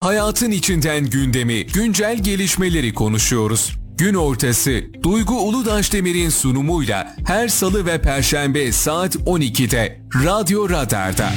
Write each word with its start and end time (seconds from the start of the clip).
Hayatın 0.00 0.50
içinden 0.50 1.10
gündemi, 1.10 1.66
güncel 1.66 2.18
gelişmeleri 2.22 2.94
konuşuyoruz. 2.94 3.76
Gün 3.96 4.14
ortası 4.14 4.84
Duygu 5.02 5.34
Uludaş 5.34 5.92
Demir'in 5.92 6.28
sunumuyla 6.28 7.16
her 7.26 7.48
salı 7.48 7.86
ve 7.86 8.02
perşembe 8.02 8.72
saat 8.72 9.16
12'de 9.16 10.00
Radyo 10.24 10.70
Radar'da. 10.70 11.30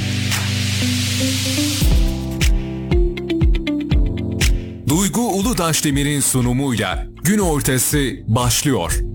Duygu 4.88 5.20
Uludaş 5.20 5.84
Demir'in 5.84 6.20
sunumuyla 6.20 7.06
Gün 7.24 7.38
ortası 7.38 8.10
başlıyor. 8.26 9.11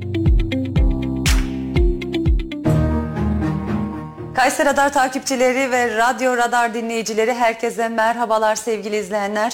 Kayseri 4.37 4.69
Radar 4.69 4.93
takipçileri 4.93 5.71
ve 5.71 5.97
Radyo 5.97 6.37
Radar 6.37 6.73
dinleyicileri 6.73 7.33
herkese 7.33 7.87
merhabalar 7.87 8.55
sevgili 8.55 8.97
izleyenler. 8.97 9.53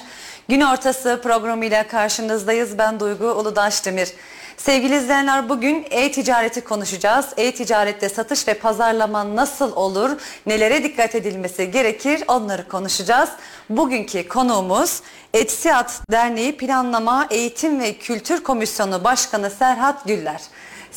Gün 0.50 0.62
ortası 0.62 1.20
programıyla 1.24 1.88
karşınızdayız. 1.88 2.78
Ben 2.78 3.00
Duygu 3.00 3.26
Uludaş 3.26 3.86
Demir. 3.86 4.10
Sevgili 4.58 4.96
izleyenler 4.96 5.50
bugün 5.50 5.86
e-ticareti 5.92 6.62
konuşacağız. 6.62 7.26
E-ticarette 7.38 8.10
satış 8.10 8.48
ve 8.48 8.54
pazarlama 8.54 9.36
nasıl 9.36 9.76
olur? 9.76 10.10
Nelere 10.46 10.84
dikkat 10.84 11.16
edilmesi 11.16 11.72
gerekir? 11.72 12.24
Onları 12.28 12.68
konuşacağız. 12.68 13.30
Bugünkü 13.70 14.28
konuğumuz 14.28 15.02
Etsiyat 15.34 16.02
Derneği 16.12 16.58
Planlama, 16.58 17.28
Eğitim 17.30 17.80
ve 17.80 17.94
Kültür 17.94 18.44
Komisyonu 18.44 19.04
Başkanı 19.04 19.50
Serhat 19.50 20.06
Güller. 20.06 20.42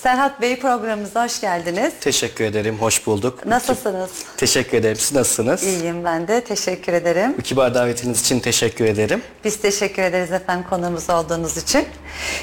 Serhat 0.02 0.40
Bey 0.40 0.58
programımıza 0.58 1.24
hoş 1.24 1.40
geldiniz. 1.40 1.92
Teşekkür 2.00 2.44
ederim, 2.44 2.76
hoş 2.80 3.06
bulduk. 3.06 3.46
Nasılsınız? 3.46 4.10
Teşekkür 4.36 4.78
ederim, 4.78 4.96
siz 4.96 5.12
nasılsınız? 5.12 5.62
İyiyim 5.62 6.04
ben 6.04 6.28
de. 6.28 6.40
Teşekkür 6.44 6.92
ederim. 6.92 7.34
Bu 7.38 7.42
kibar 7.42 7.74
davetiniz 7.74 8.20
için 8.20 8.40
teşekkür 8.40 8.84
ederim. 8.84 9.22
Biz 9.44 9.56
teşekkür 9.56 10.02
ederiz 10.02 10.32
efendim 10.32 10.66
konuğumuz 10.70 11.10
olduğunuz 11.10 11.56
için. 11.56 11.84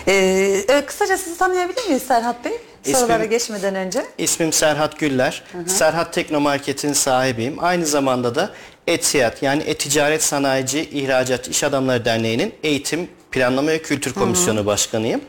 Ee, 0.07 0.83
kısaca 0.85 1.17
sizi 1.17 1.37
tanıyabilir 1.37 1.85
miyiz 1.87 2.03
Serhat 2.03 2.45
Bey? 2.45 2.51
İsmim- 2.85 2.99
Sorulara 2.99 3.25
geçmeden 3.25 3.75
önce. 3.75 4.05
İsmim 4.17 4.53
Serhat 4.53 4.99
Güller. 4.99 5.43
Serhat 5.67 6.13
Teknomarket'in 6.13 6.93
sahibiyim. 6.93 7.63
Aynı 7.63 7.85
zamanda 7.85 8.35
da 8.35 8.49
Etsiyat 8.87 9.43
yani 9.43 9.63
E-Ticaret 9.63 10.23
Sanayici 10.23 10.79
İhracat 10.81 11.47
İş 11.47 11.63
Adamları 11.63 12.05
Derneği'nin 12.05 12.53
Eğitim 12.63 13.07
Planlama 13.31 13.67
ve 13.71 13.81
Kültür 13.81 14.13
Komisyonu 14.13 14.65
Başkanıyım. 14.65 15.21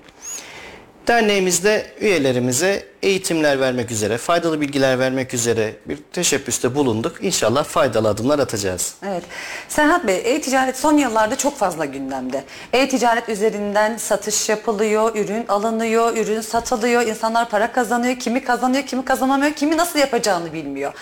Derneğimizde 1.06 1.86
üyelerimize 2.00 2.86
eğitimler 3.02 3.60
vermek 3.60 3.90
üzere, 3.90 4.18
faydalı 4.18 4.60
bilgiler 4.60 4.98
vermek 4.98 5.34
üzere 5.34 5.74
bir 5.86 5.98
teşebbüste 6.12 6.74
bulunduk. 6.74 7.16
İnşallah 7.24 7.64
faydalı 7.64 8.08
adımlar 8.08 8.38
atacağız. 8.38 8.94
Evet. 9.08 9.22
Serhat 9.68 10.06
Bey, 10.06 10.22
e-ticaret 10.24 10.76
son 10.76 10.98
yıllarda 10.98 11.36
çok 11.36 11.58
fazla 11.58 11.84
gündemde. 11.84 12.44
E-ticaret 12.72 13.28
üzerinden 13.28 13.96
satış 13.96 14.48
yapılıyor, 14.48 15.16
ürün 15.16 15.46
alınıyor, 15.48 16.16
ürün 16.16 16.40
satılıyor, 16.40 17.02
insanlar 17.02 17.50
para 17.50 17.72
kazanıyor, 17.72 18.18
kimi 18.18 18.44
kazanıyor, 18.44 18.86
kimi 18.86 19.04
kazanamıyor, 19.04 19.52
kimi 19.52 19.76
nasıl 19.76 19.98
yapacağını 19.98 20.52
bilmiyor. 20.52 20.92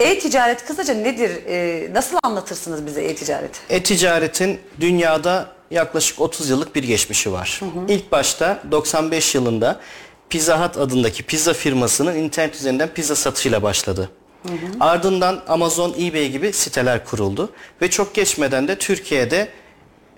E-ticaret 0.00 0.64
kısaca 0.66 0.94
nedir? 0.94 1.30
Ee, 1.48 1.88
nasıl 1.94 2.18
anlatırsınız 2.22 2.86
bize 2.86 3.04
e-ticareti? 3.04 3.58
E-ticaretin 3.70 4.60
dünyada 4.80 5.55
yaklaşık 5.70 6.20
30 6.20 6.50
yıllık 6.50 6.74
bir 6.74 6.82
geçmişi 6.84 7.32
var. 7.32 7.60
İlk 7.88 8.12
başta 8.12 8.62
95 8.70 9.34
yılında 9.34 9.80
Pizza 10.28 10.66
Hut 10.66 10.76
adındaki 10.76 11.22
pizza 11.22 11.52
firmasının 11.52 12.14
internet 12.14 12.54
üzerinden 12.54 12.88
pizza 12.88 13.16
satışıyla 13.16 13.62
başladı. 13.62 14.10
Ardından 14.80 15.42
Amazon, 15.48 15.94
eBay 16.00 16.28
gibi 16.30 16.52
siteler 16.52 17.04
kuruldu 17.04 17.52
ve 17.82 17.90
çok 17.90 18.14
geçmeden 18.14 18.68
de 18.68 18.78
Türkiye'de 18.78 19.48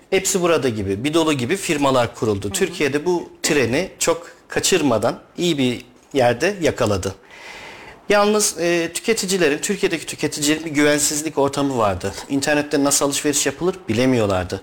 hepsi 0.09 0.41
burada 0.41 0.69
gibi, 0.69 1.03
Bidolu 1.03 1.33
gibi 1.33 1.55
firmalar 1.55 2.15
kuruldu. 2.15 2.49
Türkiye'de 2.49 3.05
bu 3.05 3.29
treni 3.43 3.89
çok 3.99 4.31
kaçırmadan 4.47 5.19
iyi 5.37 5.57
bir 5.57 5.85
yerde 6.13 6.55
yakaladı. 6.61 7.15
Yalnız 8.09 8.55
e, 8.59 8.91
tüketicilerin, 8.93 9.57
Türkiye'deki 9.57 10.05
tüketicilerin 10.05 10.65
bir 10.65 10.71
güvensizlik 10.71 11.37
ortamı 11.37 11.77
vardı. 11.77 12.13
İnternette 12.29 12.83
nasıl 12.83 13.05
alışveriş 13.05 13.45
yapılır 13.45 13.75
bilemiyorlardı. 13.89 14.61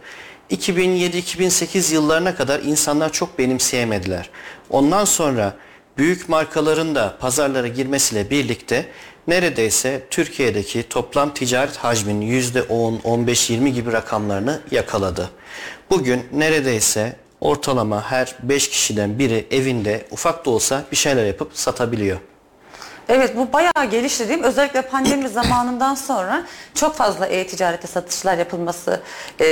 2007-2008 0.50 1.94
yıllarına 1.94 2.34
kadar 2.34 2.60
insanlar 2.60 3.12
çok 3.12 3.38
benimseyemediler. 3.38 4.30
Ondan 4.70 5.04
sonra 5.04 5.56
büyük 5.98 6.28
markaların 6.28 6.94
da 6.94 7.16
pazarlara 7.20 7.68
girmesiyle 7.68 8.30
birlikte 8.30 8.86
neredeyse 9.26 10.06
Türkiye'deki 10.10 10.88
toplam 10.88 11.34
ticaret 11.34 11.76
hacminin 11.76 12.40
%10, 12.40 13.02
15, 13.02 13.50
20 13.50 13.72
gibi 13.72 13.92
rakamlarını 13.92 14.60
yakaladı. 14.70 15.30
Bugün 15.90 16.22
neredeyse 16.32 17.16
ortalama 17.40 18.10
her 18.10 18.34
5 18.42 18.70
kişiden 18.70 19.18
biri 19.18 19.46
evinde 19.50 20.06
ufak 20.10 20.46
da 20.46 20.50
olsa 20.50 20.84
bir 20.92 20.96
şeyler 20.96 21.26
yapıp 21.26 21.50
satabiliyor. 21.54 22.18
Evet 23.08 23.36
bu 23.36 23.52
bayağı 23.52 23.90
gelişti 23.90 24.28
değil 24.28 24.38
mi? 24.40 24.46
Özellikle 24.46 24.82
pandemi 24.82 25.28
zamanından 25.28 25.94
sonra 25.94 26.46
çok 26.74 26.96
fazla 26.96 27.26
e-ticarete 27.26 27.86
satışlar 27.86 28.38
yapılması 28.38 29.00
e, 29.40 29.44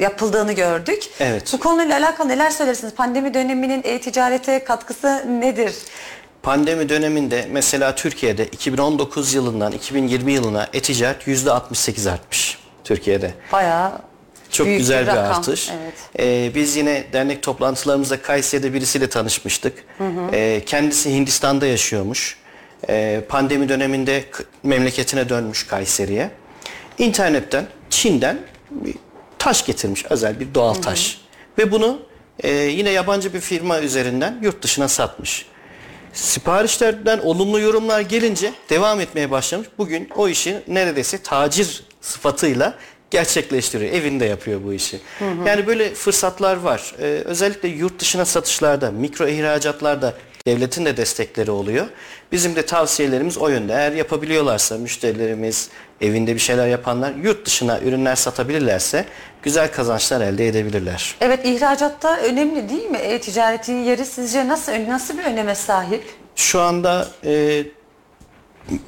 yapıldığını 0.00 0.52
gördük. 0.52 1.02
Evet. 1.20 1.50
Bu 1.52 1.58
konuyla 1.60 1.98
alakalı 1.98 2.28
neler 2.28 2.50
söylersiniz? 2.50 2.94
Pandemi 2.94 3.34
döneminin 3.34 3.80
e-ticarete 3.84 4.64
katkısı 4.64 5.24
nedir? 5.40 5.74
Pandemi 6.42 6.88
döneminde 6.88 7.46
mesela 7.50 7.94
Türkiye'de 7.94 8.46
2019 8.46 9.34
yılından 9.34 9.72
2020 9.72 10.32
yılına 10.32 10.68
e-ticaret 10.72 11.26
%68 11.28 12.10
artmış 12.10 12.58
Türkiye'de. 12.84 13.34
Bayağı 13.52 13.92
Çok 14.50 14.66
büyük 14.66 14.78
güzel 14.78 15.02
bir, 15.02 15.06
rakam. 15.06 15.38
artış. 15.38 15.70
Evet. 15.82 15.94
Ee, 16.18 16.54
biz 16.54 16.76
yine 16.76 17.04
dernek 17.12 17.42
toplantılarımızda 17.42 18.22
Kayseri'de 18.22 18.72
birisiyle 18.74 19.08
tanışmıştık. 19.08 19.84
Ee, 20.32 20.62
kendisi 20.66 21.14
Hindistan'da 21.14 21.66
yaşıyormuş. 21.66 22.36
Ee, 22.88 23.22
pandemi 23.28 23.68
döneminde 23.68 24.24
memleketine 24.62 25.28
dönmüş 25.28 25.66
Kayseri'ye. 25.66 26.30
İnternetten, 26.98 27.66
Çin'den 27.90 28.38
bir 28.70 28.94
taş 29.38 29.66
getirmiş, 29.66 30.04
özel 30.10 30.40
bir 30.40 30.54
doğal 30.54 30.74
taş. 30.74 31.20
Ve 31.58 31.72
bunu 31.72 32.02
e, 32.42 32.50
yine 32.52 32.90
yabancı 32.90 33.34
bir 33.34 33.40
firma 33.40 33.80
üzerinden 33.80 34.38
yurt 34.42 34.62
dışına 34.62 34.88
satmış. 34.88 35.46
Siparişlerden 36.12 37.18
olumlu 37.18 37.60
yorumlar 37.60 38.00
gelince 38.00 38.52
devam 38.70 39.00
etmeye 39.00 39.30
başlamış. 39.30 39.68
Bugün 39.78 40.08
o 40.16 40.28
işi 40.28 40.56
neredeyse 40.68 41.22
tacir 41.22 41.84
sıfatıyla 42.00 42.74
gerçekleştiriyor. 43.10 43.92
Evinde 43.92 44.24
yapıyor 44.24 44.60
bu 44.64 44.72
işi. 44.72 45.00
Yani 45.46 45.66
böyle 45.66 45.94
fırsatlar 45.94 46.56
var. 46.56 46.94
Ee, 46.98 47.04
özellikle 47.04 47.68
yurt 47.68 47.98
dışına 47.98 48.24
satışlarda, 48.24 48.90
mikro 48.90 49.28
ihracatlarda 49.28 50.14
devletin 50.46 50.84
de 50.84 50.96
destekleri 50.96 51.50
oluyor. 51.50 51.86
Bizim 52.32 52.56
de 52.56 52.66
tavsiyelerimiz 52.66 53.38
o 53.38 53.48
yönde. 53.48 53.72
Eğer 53.72 53.92
yapabiliyorlarsa 53.92 54.78
müşterilerimiz, 54.78 55.68
evinde 56.00 56.34
bir 56.34 56.40
şeyler 56.40 56.68
yapanlar 56.68 57.14
yurt 57.14 57.46
dışına 57.46 57.80
ürünler 57.80 58.16
satabilirlerse 58.16 59.04
güzel 59.42 59.72
kazançlar 59.72 60.20
elde 60.20 60.48
edebilirler. 60.48 61.14
Evet 61.20 61.40
ihracatta 61.44 62.16
önemli 62.16 62.68
değil 62.68 62.86
mi? 62.86 62.98
E-ticaretin 62.98 63.84
yeri 63.84 64.06
sizce 64.06 64.48
nasıl 64.48 64.72
nasıl 64.88 65.18
bir 65.18 65.24
öneme 65.24 65.54
sahip? 65.54 66.04
Şu 66.36 66.60
anda 66.60 67.08
e, 67.24 67.64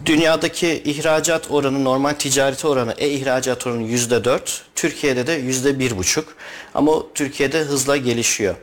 dünyadaki 0.06 0.82
ihracat 0.84 1.50
oranı, 1.50 1.84
normal 1.84 2.12
ticareti 2.12 2.66
oranı, 2.66 2.92
e-ihracat 2.98 3.66
oranı 3.66 3.82
yüzde 3.82 4.24
dört. 4.24 4.62
Türkiye'de 4.74 5.26
de 5.26 5.32
yüzde 5.32 5.78
bir 5.78 5.96
buçuk. 5.96 6.36
Ama 6.74 6.92
o 6.92 7.08
Türkiye'de 7.14 7.58
hızla 7.58 7.96
gelişiyor. 7.96 8.54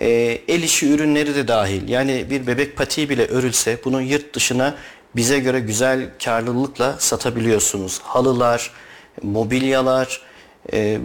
E, 0.00 0.08
el 0.48 0.62
işi 0.62 0.92
ürünleri 0.92 1.34
de 1.34 1.48
dahil. 1.48 1.88
Yani 1.88 2.26
bir 2.30 2.46
bebek 2.46 2.76
patiği 2.76 3.08
bile 3.08 3.26
örülse 3.26 3.78
bunu 3.84 4.02
yurt 4.02 4.34
dışına 4.34 4.74
bize 5.16 5.38
göre 5.38 5.60
güzel 5.60 6.10
karlılıkla 6.24 6.96
satabiliyorsunuz. 6.98 8.00
Halılar, 8.02 8.72
mobilyalar, 9.22 10.20
e, 10.72 10.98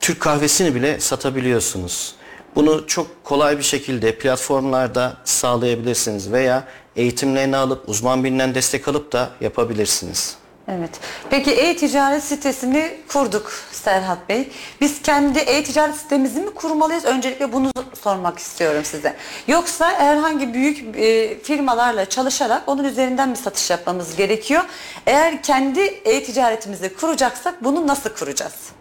Türk 0.00 0.20
kahvesini 0.20 0.74
bile 0.74 1.00
satabiliyorsunuz. 1.00 2.14
Bunu 2.54 2.86
çok 2.86 3.24
kolay 3.24 3.58
bir 3.58 3.62
şekilde 3.62 4.18
platformlarda 4.18 5.16
sağlayabilirsiniz 5.24 6.32
veya 6.32 6.68
eğitimlerini 6.96 7.56
alıp 7.56 7.88
uzman 7.88 8.24
birinden 8.24 8.54
destek 8.54 8.88
alıp 8.88 9.12
da 9.12 9.30
yapabilirsiniz. 9.40 10.39
Evet. 10.68 10.90
Peki 11.30 11.50
e-ticaret 11.50 12.24
sitesini 12.24 12.96
kurduk 13.08 13.52
Serhat 13.72 14.28
Bey. 14.28 14.48
Biz 14.80 15.02
kendi 15.02 15.38
e-ticaret 15.38 15.94
sitemizi 15.94 16.40
mi 16.40 16.50
kurmalıyız? 16.50 17.04
Öncelikle 17.04 17.52
bunu 17.52 17.72
sormak 18.02 18.38
istiyorum 18.38 18.84
size. 18.84 19.16
Yoksa 19.48 19.92
herhangi 19.92 20.54
büyük 20.54 20.96
e, 20.96 21.38
firmalarla 21.42 22.08
çalışarak 22.08 22.62
onun 22.66 22.84
üzerinden 22.84 23.28
mi 23.28 23.36
satış 23.36 23.70
yapmamız 23.70 24.16
gerekiyor? 24.16 24.62
Eğer 25.06 25.42
kendi 25.42 25.80
e-ticaretimizi 25.80 26.94
kuracaksak 26.94 27.64
bunu 27.64 27.86
nasıl 27.86 28.10
kuracağız? 28.10 28.79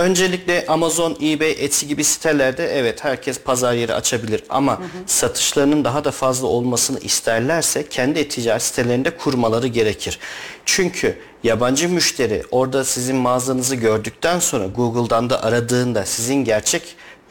Öncelikle 0.00 0.64
Amazon, 0.68 1.16
eBay, 1.22 1.50
Etsy 1.50 1.86
gibi 1.86 2.04
sitelerde 2.04 2.78
evet 2.78 3.04
herkes 3.04 3.40
pazar 3.40 3.72
yeri 3.72 3.94
açabilir 3.94 4.44
ama 4.48 4.78
hı 4.78 4.82
hı. 4.82 4.88
satışlarının 5.06 5.84
daha 5.84 6.04
da 6.04 6.10
fazla 6.10 6.46
olmasını 6.46 6.98
isterlerse 6.98 7.88
kendi 7.88 8.18
e-ticaret 8.18 8.62
sitelerinde 8.62 9.10
kurmaları 9.10 9.66
gerekir. 9.66 10.18
Çünkü 10.64 11.18
yabancı 11.44 11.88
müşteri 11.88 12.42
orada 12.50 12.84
sizin 12.84 13.16
mağazanızı 13.16 13.76
gördükten 13.76 14.38
sonra 14.38 14.66
Google'dan 14.66 15.30
da 15.30 15.42
aradığında 15.42 16.06
sizin 16.06 16.44
gerçek 16.44 16.82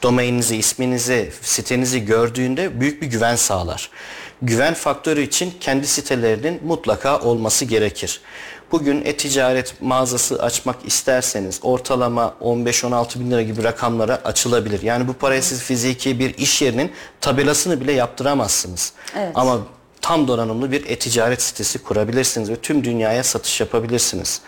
domaininizi, 0.04 0.56
isminizi, 0.56 1.32
sitenizi 1.42 2.06
gördüğünde 2.06 2.80
büyük 2.80 3.02
bir 3.02 3.08
güven 3.08 3.36
sağlar. 3.36 3.90
Güven 4.42 4.74
faktörü 4.74 5.22
için 5.22 5.54
kendi 5.60 5.88
sitelerinin 5.88 6.62
mutlaka 6.64 7.20
olması 7.20 7.66
gerekir. 7.66 8.22
Bugün 8.72 9.06
e-ticaret 9.06 9.82
mağazası 9.82 10.44
açmak 10.44 10.76
isterseniz 10.86 11.60
ortalama 11.64 12.34
15-16 12.42 13.20
bin 13.20 13.32
lira 13.32 13.42
gibi 13.42 13.64
rakamlara 13.64 14.16
açılabilir. 14.16 14.82
Yani 14.82 15.08
bu 15.08 15.14
paraya 15.14 15.42
siz 15.42 15.62
fiziki 15.62 16.20
bir 16.20 16.38
iş 16.38 16.62
yerinin 16.62 16.92
tabelasını 17.22 17.82
bile 17.82 17.92
yaptıramazsınız. 17.92 18.94
Evet. 19.18 19.32
Ama 19.36 19.60
tam 20.02 20.28
donanımlı 20.28 20.72
bir 20.72 20.90
e-ticaret 20.90 21.42
sitesi 21.42 21.80
kurabilirsiniz 21.80 22.50
ve 22.50 22.56
tüm 22.56 22.84
dünyaya 22.84 23.24
satış 23.24 23.60
yapabilirsiniz 23.60 24.42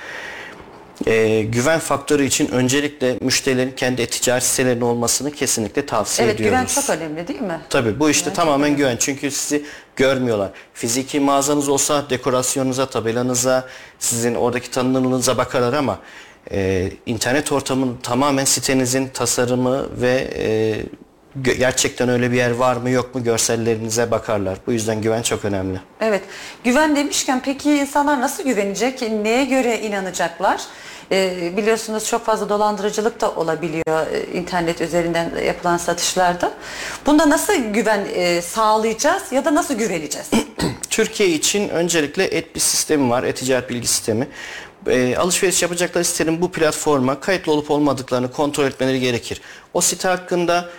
e, 1.08 1.42
güven 1.42 1.80
faktörü 1.80 2.26
için 2.26 2.48
öncelikle 2.48 3.18
müşterilerin 3.22 3.72
kendi 3.72 4.08
ticaret 4.08 4.44
sitelerinin 4.44 4.82
olmasını 4.82 5.32
kesinlikle 5.32 5.86
tavsiye 5.86 6.28
evet, 6.28 6.36
ediyoruz. 6.36 6.58
Evet 6.58 6.70
güven 6.76 6.82
çok 6.82 6.96
önemli 6.96 7.28
değil 7.28 7.42
mi? 7.42 7.62
Tabii 7.70 8.00
bu 8.00 8.10
işte 8.10 8.24
güven 8.24 8.36
tamamen 8.36 8.78
güven. 8.78 8.98
Çünkü 9.00 9.32
sizi 9.32 9.66
görmüyorlar. 9.96 10.52
Fiziki 10.74 11.20
mağazanız 11.20 11.70
olsa 11.70 12.10
dekorasyonunuza, 12.10 12.86
tabelanıza, 12.86 13.68
sizin 14.00 14.36
oradaki 14.36 14.72
tanınımınıza 14.72 15.38
bakarlar 15.38 15.74
ama 15.74 16.00
e, 16.52 16.92
internet 17.06 17.52
ortamının 17.52 17.98
tamamen 18.04 18.46
sitenizin 18.46 19.08
tasarımı 19.08 20.02
ve 20.02 20.32
e, 20.36 20.76
gerçekten 21.42 22.10
öyle 22.10 22.32
bir 22.32 22.38
yer 22.38 22.52
var 22.52 22.76
mı 22.76 22.90
yok 22.90 23.16
mu 23.16 23.24
görsellerinize 23.24 24.12
bakarlar. 24.12 24.58
Bu 24.68 24.72
yüzden 24.72 25.02
güven 25.02 25.22
çok 25.22 25.46
önemli. 25.46 25.80
Evet. 26.02 26.24
Güven 26.64 26.96
demişken 26.96 27.42
peki 27.46 27.72
insanlar 27.72 28.22
nasıl 28.22 28.44
güvenecek? 28.44 29.02
Neye 29.02 29.46
göre 29.46 29.80
inanacaklar? 29.80 30.62
E, 31.12 31.52
biliyorsunuz 31.58 32.06
çok 32.08 32.26
fazla 32.26 32.50
dolandırıcılık 32.50 33.22
da 33.22 33.32
olabiliyor 33.32 34.08
e, 34.14 34.38
internet 34.38 34.82
üzerinden 34.82 35.32
yapılan 35.46 35.78
satışlarda. 35.78 36.52
Bunda 37.06 37.30
nasıl 37.30 37.54
güven 37.54 38.08
e, 38.14 38.42
sağlayacağız 38.42 39.32
ya 39.32 39.46
da 39.46 39.56
nasıl 39.56 39.74
güveneceğiz? 39.74 40.30
Türkiye 40.90 41.30
için 41.30 41.70
öncelikle 41.70 42.24
et 42.24 42.56
bir 42.56 42.60
sistemi 42.60 43.10
var, 43.10 43.24
e-ticaret 43.24 43.70
bilgi 43.70 43.88
sistemi. 43.88 44.28
E, 44.88 45.18
alışveriş 45.18 45.62
yapacakları 45.62 46.06
sitenin 46.06 46.42
bu 46.42 46.52
platforma 46.52 47.20
kayıtlı 47.20 47.52
olup 47.52 47.72
olmadıklarını 47.72 48.32
kontrol 48.32 48.66
etmeleri 48.66 49.00
gerekir. 49.00 49.42
O 49.74 49.82
site 49.82 50.08
hakkında 50.08 50.70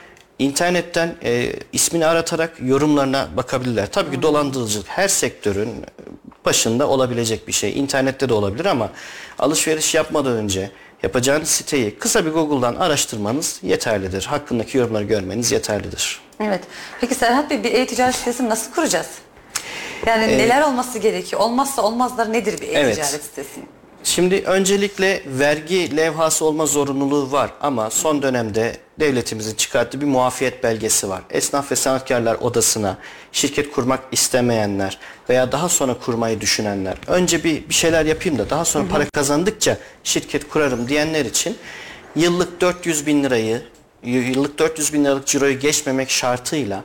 internetten 0.42 1.14
e, 1.24 1.52
ismini 1.72 2.06
aratarak 2.06 2.52
yorumlarına 2.60 3.28
bakabilirler. 3.36 3.92
Tabii 3.92 4.16
ki 4.16 4.22
dolandırıcılık 4.22 4.88
her 4.88 5.08
sektörün 5.08 5.70
başında 6.44 6.88
olabilecek 6.88 7.48
bir 7.48 7.52
şey. 7.52 7.78
İnternette 7.78 8.28
de 8.28 8.34
olabilir 8.34 8.64
ama 8.64 8.90
alışveriş 9.38 9.94
yapmadan 9.94 10.32
önce 10.32 10.70
yapacağınız 11.02 11.48
siteyi 11.48 11.98
kısa 11.98 12.26
bir 12.26 12.30
Google'dan 12.30 12.74
araştırmanız 12.74 13.60
yeterlidir. 13.62 14.24
Hakkındaki 14.24 14.78
yorumları 14.78 15.04
görmeniz 15.04 15.52
yeterlidir. 15.52 16.20
Evet. 16.40 16.60
Peki 17.00 17.14
Serhat 17.14 17.50
Bey 17.50 17.64
bir 17.64 17.72
e-ticaret 17.72 18.14
sitesini 18.14 18.48
nasıl 18.48 18.72
kuracağız? 18.72 19.08
Yani 20.06 20.24
ee, 20.24 20.38
neler 20.38 20.62
olması 20.62 20.98
gerekiyor? 20.98 21.42
Olmazsa 21.42 21.82
olmazlar 21.82 22.32
nedir 22.32 22.60
bir 22.60 22.68
e-ticaret 22.68 22.98
evet. 22.98 23.22
sitesi? 23.22 23.60
Şimdi 24.04 24.42
öncelikle 24.46 25.22
vergi 25.26 25.96
levhası 25.96 26.44
olma 26.44 26.66
zorunluluğu 26.66 27.32
var 27.32 27.50
ama 27.60 27.90
son 27.90 28.22
dönemde 28.22 28.76
devletimizin 29.00 29.54
çıkarttığı 29.54 30.00
bir 30.00 30.06
muafiyet 30.06 30.64
belgesi 30.64 31.08
var. 31.08 31.22
Esnaf 31.30 31.72
ve 31.72 31.76
sanatkarlar 31.76 32.34
odasına 32.34 32.98
şirket 33.32 33.72
kurmak 33.72 34.00
istemeyenler 34.12 34.98
veya 35.28 35.52
daha 35.52 35.68
sonra 35.68 35.94
kurmayı 35.94 36.40
düşünenler, 36.40 36.94
önce 37.06 37.44
bir, 37.44 37.68
bir 37.68 37.74
şeyler 37.74 38.06
yapayım 38.06 38.38
da 38.38 38.50
daha 38.50 38.64
sonra 38.64 38.84
hı 38.84 38.88
hı. 38.88 38.92
para 38.92 39.04
kazandıkça 39.04 39.78
şirket 40.04 40.48
kurarım 40.48 40.88
diyenler 40.88 41.24
için 41.24 41.56
yıllık 42.16 42.60
400 42.60 43.06
bin 43.06 43.24
lirayı, 43.24 43.62
yıllık 44.04 44.58
400 44.58 44.92
bin 44.92 45.04
liralık 45.04 45.26
ciroyu 45.26 45.58
geçmemek 45.58 46.10
şartıyla 46.10 46.84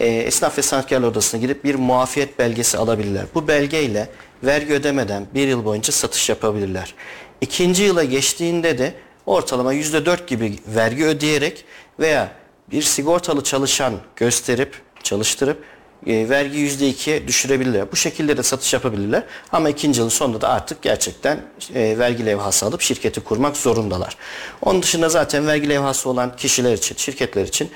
e, 0.00 0.06
esnaf 0.06 0.58
ve 0.58 0.62
sanatkarlar 0.62 1.08
odasına 1.08 1.40
gidip 1.40 1.64
bir 1.64 1.74
muafiyet 1.74 2.38
belgesi 2.38 2.78
alabilirler. 2.78 3.24
Bu 3.34 3.48
belgeyle 3.48 4.08
vergi 4.42 4.72
ödemeden 4.72 5.26
bir 5.34 5.48
yıl 5.48 5.64
boyunca 5.64 5.92
satış 5.92 6.28
yapabilirler. 6.28 6.94
İkinci 7.40 7.82
yıla 7.82 8.04
geçtiğinde 8.04 8.78
de 8.78 8.94
ortalama 9.26 9.72
yüzde 9.72 10.06
dört 10.06 10.28
gibi 10.28 10.58
vergi 10.66 11.04
ödeyerek 11.04 11.64
veya 11.98 12.32
bir 12.70 12.82
sigortalı 12.82 13.44
çalışan 13.44 13.94
gösterip 14.16 14.74
çalıştırıp 15.02 15.64
e, 16.06 16.28
vergi 16.28 16.58
yüzde 16.58 16.88
ikiye 16.88 17.28
düşürebilirler. 17.28 17.92
Bu 17.92 17.96
şekilde 17.96 18.36
de 18.36 18.42
satış 18.42 18.72
yapabilirler. 18.72 19.24
Ama 19.52 19.70
ikinci 19.70 19.98
yılın 19.98 20.10
sonunda 20.10 20.40
da 20.40 20.48
artık 20.48 20.82
gerçekten 20.82 21.40
e, 21.74 21.98
vergi 21.98 22.26
levhası 22.26 22.66
alıp 22.66 22.80
şirketi 22.80 23.20
kurmak 23.20 23.56
zorundalar. 23.56 24.16
Onun 24.62 24.82
dışında 24.82 25.08
zaten 25.08 25.46
vergi 25.46 25.68
levhası 25.68 26.08
olan 26.08 26.36
kişiler 26.36 26.72
için, 26.72 26.96
şirketler 26.96 27.44
için 27.44 27.70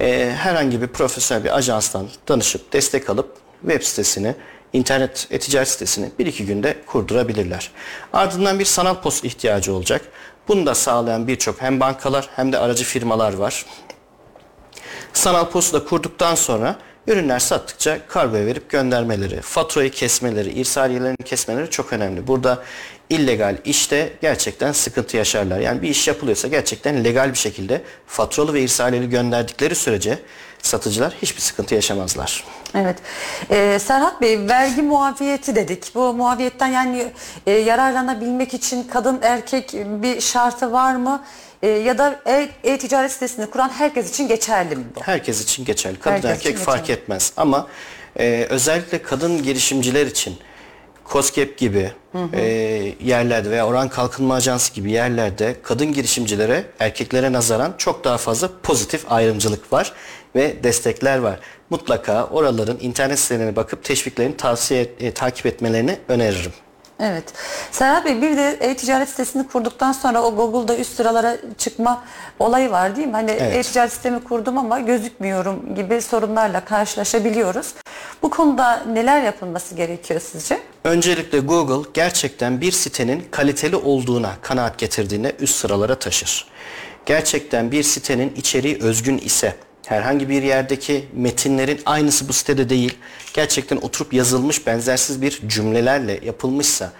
e, 0.00 0.32
herhangi 0.36 0.82
bir 0.82 0.86
profesyonel 0.86 1.44
bir 1.44 1.56
ajanstan 1.56 2.08
danışıp 2.28 2.72
destek 2.72 3.10
alıp 3.10 3.36
web 3.60 3.82
sitesini 3.82 4.34
internet 4.72 5.26
e-ticaret 5.30 5.68
sitesini 5.68 6.10
bir 6.18 6.26
iki 6.26 6.46
günde 6.46 6.76
kurdurabilirler. 6.86 7.70
Ardından 8.12 8.58
bir 8.58 8.64
sanal 8.64 9.00
pos 9.00 9.24
ihtiyacı 9.24 9.74
olacak. 9.74 10.02
Bunu 10.48 10.66
da 10.66 10.74
sağlayan 10.74 11.28
birçok 11.28 11.62
hem 11.62 11.80
bankalar 11.80 12.28
hem 12.36 12.52
de 12.52 12.58
aracı 12.58 12.84
firmalar 12.84 13.32
var. 13.32 13.66
Sanal 15.12 15.50
posu 15.50 15.72
da 15.72 15.84
kurduktan 15.84 16.34
sonra 16.34 16.76
ürünler 17.06 17.38
sattıkça 17.38 17.98
kargoya 18.08 18.46
verip 18.46 18.70
göndermeleri, 18.70 19.40
faturayı 19.40 19.90
kesmeleri, 19.90 20.50
irsaliyelerini 20.50 21.24
kesmeleri 21.24 21.70
çok 21.70 21.92
önemli. 21.92 22.26
Burada 22.26 22.62
illegal 23.12 23.56
işte 23.64 24.12
gerçekten 24.20 24.72
sıkıntı 24.72 25.16
yaşarlar. 25.16 25.60
Yani 25.60 25.82
bir 25.82 25.88
iş 25.88 26.08
yapılıyorsa 26.08 26.48
gerçekten 26.48 27.04
legal 27.04 27.32
bir 27.32 27.38
şekilde 27.38 27.82
faturalı 28.06 28.54
ve 28.54 28.60
irsaliyeli 28.62 29.10
gönderdikleri 29.10 29.74
sürece 29.74 30.18
satıcılar 30.62 31.14
hiçbir 31.22 31.40
sıkıntı 31.40 31.74
yaşamazlar. 31.74 32.44
Evet. 32.74 32.96
Ee, 33.50 33.78
Serhat 33.78 34.20
Bey 34.20 34.48
vergi 34.48 34.82
muafiyeti 34.82 35.56
dedik. 35.56 35.94
Bu 35.94 36.12
muafiyetten 36.12 36.68
yani 36.68 37.12
e, 37.46 37.50
yararlanabilmek 37.50 38.54
için 38.54 38.84
kadın 38.84 39.18
erkek 39.22 39.72
bir 39.74 40.20
şartı 40.20 40.72
var 40.72 40.96
mı? 40.96 41.24
E, 41.62 41.68
ya 41.68 41.98
da 41.98 42.20
e-ticaret 42.64 43.10
e 43.10 43.14
sitesini 43.14 43.46
kuran 43.50 43.68
herkes 43.68 44.10
için 44.10 44.28
geçerli 44.28 44.76
mi 44.76 44.84
bu? 44.96 45.00
Herkes 45.02 45.42
için 45.42 45.64
geçerli. 45.64 45.98
Kadın 45.98 46.14
herkes 46.14 46.30
erkek 46.30 46.58
fark 46.58 46.80
geçerli. 46.80 47.00
etmez. 47.00 47.32
Ama 47.36 47.66
e, 48.18 48.46
özellikle 48.50 49.02
kadın 49.02 49.42
girişimciler 49.42 50.06
için 50.06 50.38
COSGAP 51.12 51.58
gibi 51.58 51.92
hı 52.12 52.18
hı. 52.18 52.36
E, 52.36 52.42
yerlerde 53.04 53.50
veya 53.50 53.66
Oran 53.66 53.88
Kalkınma 53.88 54.34
Ajansı 54.34 54.74
gibi 54.74 54.90
yerlerde 54.90 55.56
kadın 55.62 55.92
girişimcilere 55.92 56.64
erkeklere 56.78 57.32
nazaran 57.32 57.74
çok 57.78 58.04
daha 58.04 58.18
fazla 58.18 58.50
pozitif 58.62 59.12
ayrımcılık 59.12 59.72
var 59.72 59.92
ve 60.36 60.64
destekler 60.64 61.18
var. 61.18 61.40
Mutlaka 61.70 62.26
oraların 62.26 62.78
internet 62.80 63.18
sitelerine 63.18 63.56
bakıp 63.56 63.84
teşviklerini 63.84 64.36
tavsiye 64.36 64.88
e, 65.00 65.10
takip 65.10 65.46
etmelerini 65.46 65.98
öneririm. 66.08 66.52
Evet. 67.02 67.24
Serhat 67.70 68.04
Bey 68.04 68.22
bir 68.22 68.36
de 68.36 68.56
e-ticaret 68.60 69.08
sitesini 69.08 69.48
kurduktan 69.48 69.92
sonra 69.92 70.22
o 70.22 70.36
Google'da 70.36 70.76
üst 70.76 70.96
sıralara 70.96 71.36
çıkma 71.58 72.04
olayı 72.38 72.70
var 72.70 72.96
değil 72.96 73.06
mi? 73.06 73.12
Hani 73.12 73.30
evet. 73.30 73.56
e-ticaret 73.56 73.92
sitemi 73.92 74.24
kurdum 74.24 74.58
ama 74.58 74.80
gözükmüyorum 74.80 75.74
gibi 75.74 76.02
sorunlarla 76.02 76.64
karşılaşabiliyoruz. 76.64 77.74
Bu 78.22 78.30
konuda 78.30 78.82
neler 78.92 79.22
yapılması 79.22 79.74
gerekiyor 79.74 80.20
sizce? 80.20 80.60
Öncelikle 80.84 81.38
Google 81.38 81.90
gerçekten 81.94 82.60
bir 82.60 82.72
sitenin 82.72 83.26
kaliteli 83.30 83.76
olduğuna 83.76 84.30
kanaat 84.42 84.78
getirdiğinde 84.78 85.36
üst 85.40 85.54
sıralara 85.54 85.94
taşır. 85.94 86.48
Gerçekten 87.06 87.72
bir 87.72 87.82
sitenin 87.82 88.34
içeriği 88.36 88.78
özgün 88.82 89.18
ise 89.18 89.56
herhangi 89.86 90.28
bir 90.28 90.42
yerdeki 90.42 91.04
metinlerin 91.12 91.80
aynısı 91.86 92.28
bu 92.28 92.32
sitede 92.32 92.68
değil, 92.68 92.98
gerçekten 93.34 93.76
oturup 93.76 94.12
yazılmış 94.12 94.66
benzersiz 94.66 95.22
bir 95.22 95.48
cümlelerle 95.48 96.20
yapılmışsa 96.24 96.92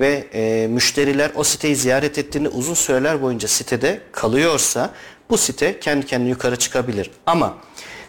ve 0.00 0.24
e, 0.34 0.66
müşteriler 0.66 1.30
o 1.34 1.44
siteyi 1.44 1.76
ziyaret 1.76 2.18
ettiğinde 2.18 2.48
uzun 2.48 2.74
süreler 2.74 3.22
boyunca 3.22 3.48
sitede 3.48 4.00
kalıyorsa 4.12 4.90
bu 5.30 5.38
site 5.38 5.80
kendi 5.80 6.06
kendine 6.06 6.30
yukarı 6.30 6.56
çıkabilir. 6.56 7.10
Ama 7.26 7.54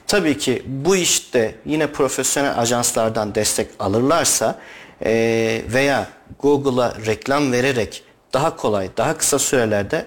tabii 0.07 0.37
ki 0.37 0.63
bu 0.67 0.95
işte 0.95 1.55
yine 1.65 1.87
profesyonel 1.87 2.59
ajanslardan 2.59 3.35
destek 3.35 3.67
alırlarsa 3.79 4.59
e, 5.05 5.61
veya 5.67 6.07
Google'a 6.39 6.93
reklam 7.05 7.51
vererek 7.51 8.03
daha 8.33 8.55
kolay, 8.55 8.89
daha 8.97 9.17
kısa 9.17 9.39
sürelerde 9.39 10.05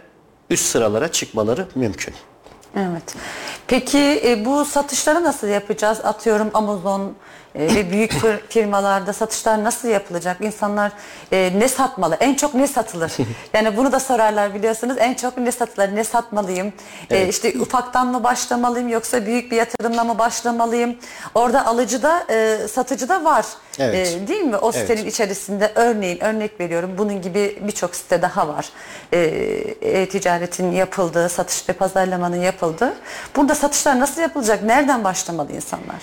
üst 0.50 0.66
sıralara 0.66 1.12
çıkmaları 1.12 1.66
mümkün. 1.74 2.14
Evet. 2.76 3.14
Peki 3.66 4.22
e, 4.24 4.44
bu 4.44 4.64
satışları 4.64 5.24
nasıl 5.24 5.48
yapacağız? 5.48 6.00
Atıyorum 6.04 6.50
Amazon 6.54 7.14
e, 7.58 7.74
ve 7.74 7.90
büyük 7.90 8.12
fir- 8.12 8.38
firmalarda 8.48 9.12
satışlar 9.12 9.64
nasıl 9.64 9.88
yapılacak? 9.88 10.36
İnsanlar 10.40 10.92
e, 11.32 11.52
ne 11.58 11.68
satmalı? 11.68 12.16
En 12.20 12.34
çok 12.34 12.54
ne 12.54 12.66
satılır? 12.66 13.12
Yani 13.54 13.76
bunu 13.76 13.92
da 13.92 14.00
sorarlar 14.00 14.54
biliyorsunuz. 14.54 14.96
En 14.98 15.14
çok 15.14 15.38
ne 15.38 15.52
satılır? 15.52 15.96
Ne 15.96 16.04
satmalıyım? 16.04 16.72
E, 17.10 17.28
işte 17.28 17.52
ufaktan 17.60 18.06
mı 18.06 18.24
başlamalıyım 18.24 18.88
yoksa 18.88 19.26
büyük 19.26 19.50
bir 19.50 19.56
yatırımla 19.56 20.04
mı 20.04 20.18
başlamalıyım? 20.18 20.96
Orada 21.34 21.66
alıcı 21.66 22.02
da 22.02 22.24
e, 22.30 22.68
satıcı 22.68 23.08
da 23.08 23.24
var. 23.24 23.46
Evet. 23.78 24.08
E, 24.22 24.28
değil 24.28 24.42
mi? 24.42 24.56
O 24.56 24.70
Evet. 24.74 24.88
sitenin 24.88 25.06
içerisinde 25.10 25.72
örneğin 25.74 26.24
örnek 26.24 26.60
veriyorum 26.60 26.90
bunun 26.98 27.22
gibi 27.22 27.58
birçok 27.66 27.96
site 27.96 28.22
daha 28.22 28.48
var. 28.48 28.68
E, 29.12 29.18
e-ticaretin 29.80 30.72
yapıldığı, 30.72 31.28
satış 31.28 31.68
ve 31.68 31.72
pazarlamanın 31.72 32.40
yapıldığı. 32.40 32.94
Burada 33.36 33.54
satışlar 33.54 34.00
nasıl 34.00 34.20
yapılacak? 34.20 34.62
Nereden 34.62 35.04
başlamalı 35.04 35.52
insanlar? 35.52 35.96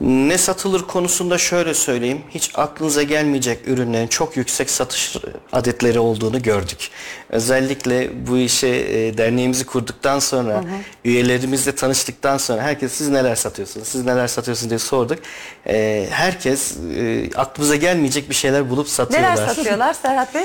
Ne 0.00 0.38
satılır 0.38 0.82
konusunda 0.82 1.38
şöyle 1.38 1.74
söyleyeyim. 1.74 2.22
Hiç 2.30 2.50
aklınıza 2.54 3.02
gelmeyecek 3.02 3.68
ürünlerin 3.68 4.06
çok 4.06 4.36
yüksek 4.36 4.70
satış 4.70 5.16
adetleri 5.52 5.98
olduğunu 5.98 6.42
gördük. 6.42 6.90
Özellikle 7.28 8.26
bu 8.26 8.38
işe 8.38 8.68
e, 8.68 9.18
derneğimizi 9.18 9.66
kurduktan 9.66 10.18
sonra, 10.18 10.64
üyelerimizle 11.04 11.74
tanıştıktan 11.74 12.38
sonra 12.38 12.62
herkes 12.62 12.92
siz 12.92 13.08
neler 13.08 13.36
satıyorsunuz, 13.36 13.88
siz 13.88 14.04
neler 14.04 14.28
satıyorsunuz 14.28 14.70
diye 14.70 14.78
sorduk. 14.78 15.18
E, 15.66 16.06
herkes 16.10 16.76
e, 16.96 17.30
aklımıza 17.36 17.76
gelmeyecek 17.76 18.30
bir 18.30 18.34
şeyler 18.34 18.70
bulup 18.70 18.88
satıyorlar. 18.88 19.36
Neler 19.36 19.46
satıyorlar 19.46 19.94
Serhat 19.94 20.34
Bey? 20.34 20.44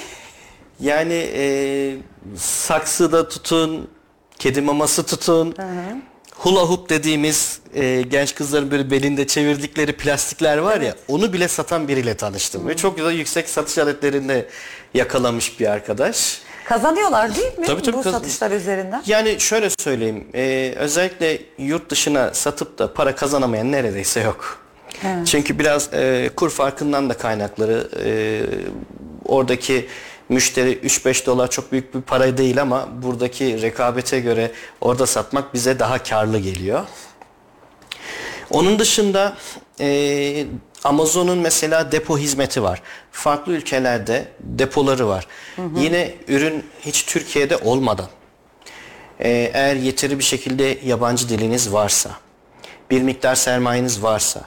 Yani 0.79 1.31
e, 1.35 1.95
saksıda 2.37 3.29
tutun, 3.29 3.89
kedi 4.39 4.61
maması 4.61 5.05
tutun. 5.05 5.55
Hula 6.39 6.61
hoop 6.61 6.89
dediğimiz 6.89 7.59
e, 7.73 8.01
genç 8.01 8.35
kızların 8.35 8.71
böyle 8.71 8.91
belinde 8.91 9.27
çevirdikleri 9.27 9.93
plastikler 9.93 10.57
var 10.57 10.81
ya 10.81 10.95
onu 11.07 11.33
bile 11.33 11.47
satan 11.47 11.87
biriyle 11.87 12.13
tanıştım. 12.17 12.67
Ve 12.67 12.75
çok 12.77 12.97
güzel 12.97 13.11
yüksek 13.11 13.49
satış 13.49 13.77
aletlerinde 13.77 14.45
yakalamış 14.93 15.59
bir 15.59 15.67
arkadaş. 15.71 16.41
Kazanıyorlar 16.65 17.35
değil 17.35 17.57
mi 17.59 17.65
Tabii, 17.65 17.81
tabii, 17.81 17.97
bu 17.97 18.01
kaz- 18.03 18.13
satışlar 18.13 18.51
üzerinden? 18.51 19.03
Yani 19.05 19.39
şöyle 19.39 19.69
söyleyeyim 19.79 20.27
e, 20.33 20.73
özellikle 20.77 21.41
yurt 21.57 21.89
dışına 21.89 22.33
satıp 22.33 22.79
da 22.79 22.93
para 22.93 23.15
kazanamayan 23.15 23.71
neredeyse 23.71 24.19
yok. 24.21 24.57
Çünkü 25.25 25.59
biraz 25.59 25.93
e, 25.93 26.29
kur 26.35 26.49
farkından 26.49 27.09
da 27.09 27.13
kaynakları 27.17 27.89
e, 28.05 28.41
oradaki 29.25 29.87
müşteri 30.29 30.73
3-5 30.73 31.25
dolar 31.25 31.49
çok 31.49 31.71
büyük 31.71 31.95
bir 31.95 32.01
para 32.01 32.37
değil 32.37 32.61
ama 32.61 32.89
buradaki 33.03 33.61
rekabete 33.61 34.19
göre 34.19 34.51
orada 34.81 35.05
satmak 35.07 35.53
bize 35.53 35.79
daha 35.79 36.03
karlı 36.03 36.39
geliyor. 36.39 36.85
Onun 38.49 38.79
dışında 38.79 39.37
e, 39.79 40.45
Amazon'un 40.83 41.37
mesela 41.37 41.91
depo 41.91 42.17
hizmeti 42.17 42.63
var. 42.63 42.81
Farklı 43.11 43.53
ülkelerde 43.53 44.27
depoları 44.39 45.07
var. 45.07 45.27
Yine 45.75 46.15
ürün 46.27 46.65
hiç 46.81 47.05
Türkiye'de 47.05 47.57
olmadan 47.57 48.09
e, 49.19 49.51
eğer 49.53 49.75
yeteri 49.75 50.19
bir 50.19 50.23
şekilde 50.23 50.77
yabancı 50.85 51.29
diliniz 51.29 51.73
varsa, 51.73 52.11
bir 52.91 53.01
miktar 53.01 53.35
sermayeniz 53.35 54.03
varsa, 54.03 54.41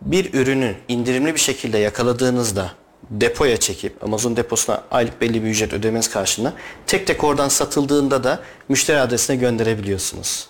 bir 0.00 0.34
ürünü 0.34 0.74
indirimli 0.88 1.34
bir 1.34 1.40
şekilde 1.40 1.78
yakaladığınızda 1.78 2.72
depoya 3.10 3.56
çekip 3.56 4.04
Amazon 4.04 4.36
deposuna 4.36 4.82
aylık 4.90 5.20
belli 5.20 5.44
bir 5.44 5.48
ücret 5.48 5.72
ödemeniz 5.72 6.10
karşılığında 6.10 6.52
tek 6.86 7.06
tek 7.06 7.24
oradan 7.24 7.48
satıldığında 7.48 8.24
da 8.24 8.40
müşteri 8.68 9.00
adresine 9.00 9.36
gönderebiliyorsunuz. 9.36 10.48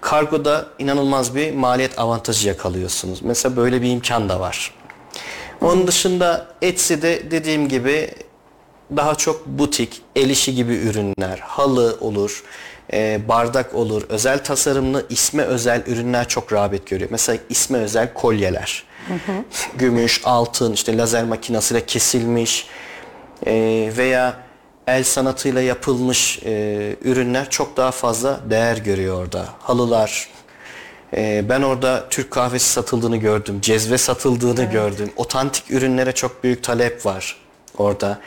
Kargoda 0.00 0.66
inanılmaz 0.78 1.34
bir 1.34 1.54
maliyet 1.54 1.98
avantajı 1.98 2.48
yakalıyorsunuz. 2.48 3.22
Mesela 3.22 3.56
böyle 3.56 3.82
bir 3.82 3.90
imkan 3.90 4.28
da 4.28 4.40
var. 4.40 4.74
Onun 5.60 5.86
dışında 5.86 6.46
Etsy'de 6.62 7.30
dediğim 7.30 7.68
gibi 7.68 8.10
daha 8.96 9.14
çok 9.14 9.46
butik, 9.46 10.02
el 10.16 10.30
işi 10.30 10.54
gibi 10.54 10.74
ürünler, 10.74 11.38
halı 11.38 11.96
olur, 12.00 12.44
e, 12.92 13.20
bardak 13.28 13.74
olur, 13.74 14.02
özel 14.08 14.44
tasarımlı 14.44 15.06
isme 15.10 15.42
özel 15.42 15.82
ürünler 15.86 16.28
çok 16.28 16.52
rağbet 16.52 16.86
görüyor. 16.86 17.10
Mesela 17.10 17.38
isme 17.48 17.78
özel 17.78 18.14
kolyeler. 18.14 18.84
Gümüş, 19.78 20.20
altın, 20.24 20.72
işte 20.72 20.98
lazer 20.98 21.24
makinasıyla 21.24 21.86
kesilmiş 21.86 22.66
e, 23.46 23.52
veya 23.96 24.36
el 24.86 25.04
sanatıyla 25.04 25.60
yapılmış 25.60 26.38
e, 26.44 26.96
ürünler 27.02 27.50
çok 27.50 27.76
daha 27.76 27.90
fazla 27.90 28.40
değer 28.50 28.76
görüyor 28.76 29.22
orada. 29.22 29.48
Halılar, 29.60 30.28
e, 31.16 31.44
ben 31.48 31.62
orada 31.62 32.06
Türk 32.10 32.30
kahvesi 32.30 32.70
satıldığını 32.70 33.16
gördüm, 33.16 33.60
cezve 33.60 33.98
satıldığını 33.98 34.64
gördüm. 34.64 35.10
Otantik 35.16 35.70
ürünlere 35.70 36.12
çok 36.12 36.44
büyük 36.44 36.64
talep 36.64 37.06
var 37.06 37.36
orada. 37.78 38.18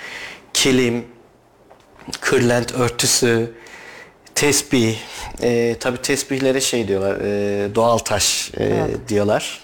Kilim, 0.53 1.05
kırlent 2.21 2.73
örtüsü, 2.73 3.51
tesbih. 4.35 4.95
E, 5.43 5.75
Tabi 5.79 5.97
tesbihlere 5.97 6.61
şey 6.61 6.87
diyorlar, 6.87 7.15
e, 7.21 7.75
doğal 7.75 7.97
taş 7.97 8.51
e, 8.59 8.87
diyorlar. 9.07 9.59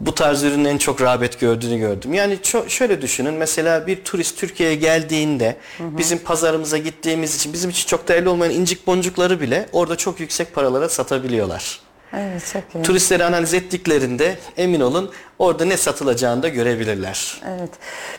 Bu 0.00 0.14
tarz 0.14 0.42
ürünlerin 0.42 0.78
çok 0.78 1.02
rağbet 1.02 1.40
gördüğünü 1.40 1.78
gördüm. 1.78 2.14
Yani 2.14 2.38
şöyle 2.68 3.02
düşünün 3.02 3.34
mesela 3.34 3.86
bir 3.86 4.04
turist 4.04 4.38
Türkiye'ye 4.38 4.74
geldiğinde 4.74 5.56
bizim 5.80 6.18
pazarımıza 6.18 6.78
gittiğimiz 6.78 7.36
için 7.36 7.52
bizim 7.52 7.70
için 7.70 7.86
çok 7.86 8.08
değerli 8.08 8.28
olmayan 8.28 8.54
incik 8.54 8.86
boncukları 8.86 9.40
bile 9.40 9.68
orada 9.72 9.96
çok 9.96 10.20
yüksek 10.20 10.54
paralara 10.54 10.88
satabiliyorlar. 10.88 11.80
Evet 12.16 12.50
çok 12.52 12.62
iyi. 12.74 12.82
Turistleri 12.82 13.24
analiz 13.24 13.54
ettiklerinde 13.54 14.38
emin 14.56 14.80
olun 14.80 15.12
orada 15.38 15.64
ne 15.64 15.76
satılacağını 15.76 16.42
da 16.42 16.48
görebilirler. 16.48 17.40
Evet. 17.58 17.70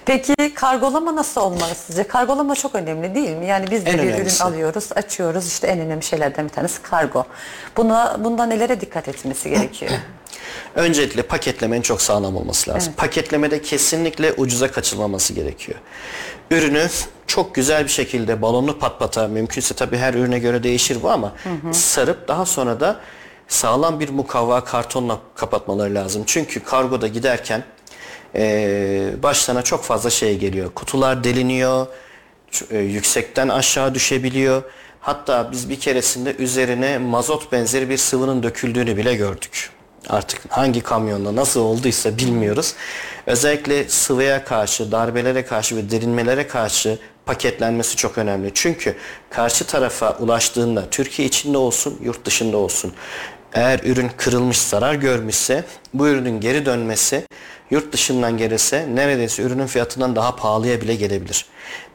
Peki 0.06 0.54
kargolama 0.54 1.16
nasıl 1.16 1.42
olmalı 1.42 1.72
sizce? 1.86 2.04
Kargolama 2.04 2.56
çok 2.56 2.76
önemli 2.76 3.16
değil 3.16 3.30
mi? 3.30 3.46
Yani 3.46 3.72
biz 3.72 3.86
de 3.86 3.90
En 3.90 3.98
bir 3.98 4.04
ürün 4.04 4.14
önemlisi. 4.14 4.44
alıyoruz, 4.44 4.90
açıyoruz. 4.96 5.48
İşte 5.48 5.68
en 5.68 5.80
önemli 5.80 6.04
şeylerden 6.04 6.46
bir 6.46 6.50
tanesi 6.54 6.82
kargo. 6.82 7.26
Buna 7.78 8.18
bunda 8.24 8.46
nelere 8.46 8.82
dikkat 8.82 9.08
etmesi 9.08 9.50
gerekiyor? 9.50 9.92
Öncelikle 10.76 11.22
paketlemenin 11.22 11.82
çok 11.82 12.02
sağlam 12.02 12.36
olması 12.36 12.70
lazım. 12.70 12.94
Paketlemede 12.98 13.62
kesinlikle 13.62 14.34
ucuza 14.34 14.72
kaçılmaması 14.72 15.34
gerekiyor. 15.34 15.80
Ürünü 16.52 16.88
çok 17.28 17.56
güzel 17.56 17.84
bir 17.84 17.90
şekilde 17.90 18.42
balonlu 18.42 18.80
patpata 18.80 19.28
mümkünse 19.28 19.74
tabii 19.76 19.98
her 19.98 20.14
ürüne 20.14 20.40
göre 20.40 20.64
değişir 20.64 20.98
bu 21.04 21.10
ama 21.12 21.34
sarıp 21.72 22.28
daha 22.28 22.46
sonra 22.46 22.80
da 22.80 23.00
sağlam 23.54 24.00
bir 24.00 24.10
mukavva 24.10 24.64
kartonla 24.64 25.20
kapatmaları 25.36 25.96
lazım. 25.96 26.24
Çünkü 26.26 26.60
kargoda 26.64 27.08
giderken 27.08 27.64
eee 28.36 29.14
başlarına 29.24 29.62
çok 29.62 29.84
fazla 29.84 30.10
şey 30.10 30.38
geliyor. 30.38 30.72
Kutular 30.76 31.24
deliniyor, 31.24 31.88
e, 32.72 32.78
yüksekten 32.78 33.50
aşağı 33.50 33.96
düşebiliyor. 33.96 34.64
Hatta 35.00 35.52
biz 35.52 35.70
bir 35.70 35.80
keresinde 35.80 36.36
üzerine 36.36 36.98
mazot 36.98 37.52
benzeri 37.52 37.90
bir 37.90 37.98
sıvının 37.98 38.44
döküldüğünü 38.44 38.98
bile 38.98 39.16
gördük. 39.16 39.70
Artık 40.10 40.42
hangi 40.50 40.82
kamyonda 40.82 41.36
nasıl 41.36 41.60
olduysa 41.62 42.18
bilmiyoruz. 42.18 42.74
Özellikle 43.28 43.90
sıvıya 43.90 44.44
karşı, 44.44 44.92
darbelere 44.92 45.46
karşı 45.46 45.76
ve 45.76 45.92
derinmelere 45.92 46.48
karşı 46.48 47.00
paketlenmesi 47.26 47.96
çok 47.96 48.18
önemli. 48.18 48.52
Çünkü 48.54 48.96
karşı 49.30 49.68
tarafa 49.68 50.18
ulaştığında 50.18 50.90
Türkiye 50.90 51.28
içinde 51.28 51.58
olsun, 51.58 52.00
yurt 52.04 52.26
dışında 52.26 52.58
olsun 52.58 52.94
eğer 53.54 53.80
ürün 53.84 54.12
kırılmış, 54.18 54.58
zarar 54.58 54.96
görmüşse 54.96 55.64
bu 55.94 56.08
ürünün 56.08 56.40
geri 56.40 56.66
dönmesi 56.66 57.26
yurt 57.72 57.94
dışından 57.94 58.38
gelirse 58.38 58.88
neredeyse 58.94 59.44
ürünün 59.44 59.68
fiyatından 59.68 60.16
daha 60.16 60.36
pahalıya 60.36 60.82
bile 60.82 60.96
gelebilir. 60.96 61.46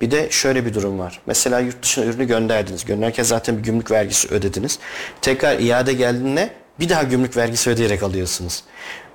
Bir 0.01 0.11
de 0.11 0.31
şöyle 0.31 0.67
bir 0.67 0.75
durum 0.75 0.99
var. 0.99 1.21
Mesela 1.27 1.61
yurt 1.61 1.83
dışına 1.83 2.05
ürünü 2.05 2.27
gönderdiniz. 2.27 2.85
Gönderirken 2.85 3.23
zaten 3.23 3.59
bir 3.59 3.63
gümrük 3.63 3.91
vergisi 3.91 4.29
ödediniz. 4.29 4.79
Tekrar 5.23 5.59
iade 5.59 5.93
geldiğinde 5.93 6.51
bir 6.81 6.89
daha 6.89 7.03
gümrük 7.03 7.37
vergisi 7.37 7.71
ödeyerek 7.71 8.03
alıyorsunuz. 8.03 8.65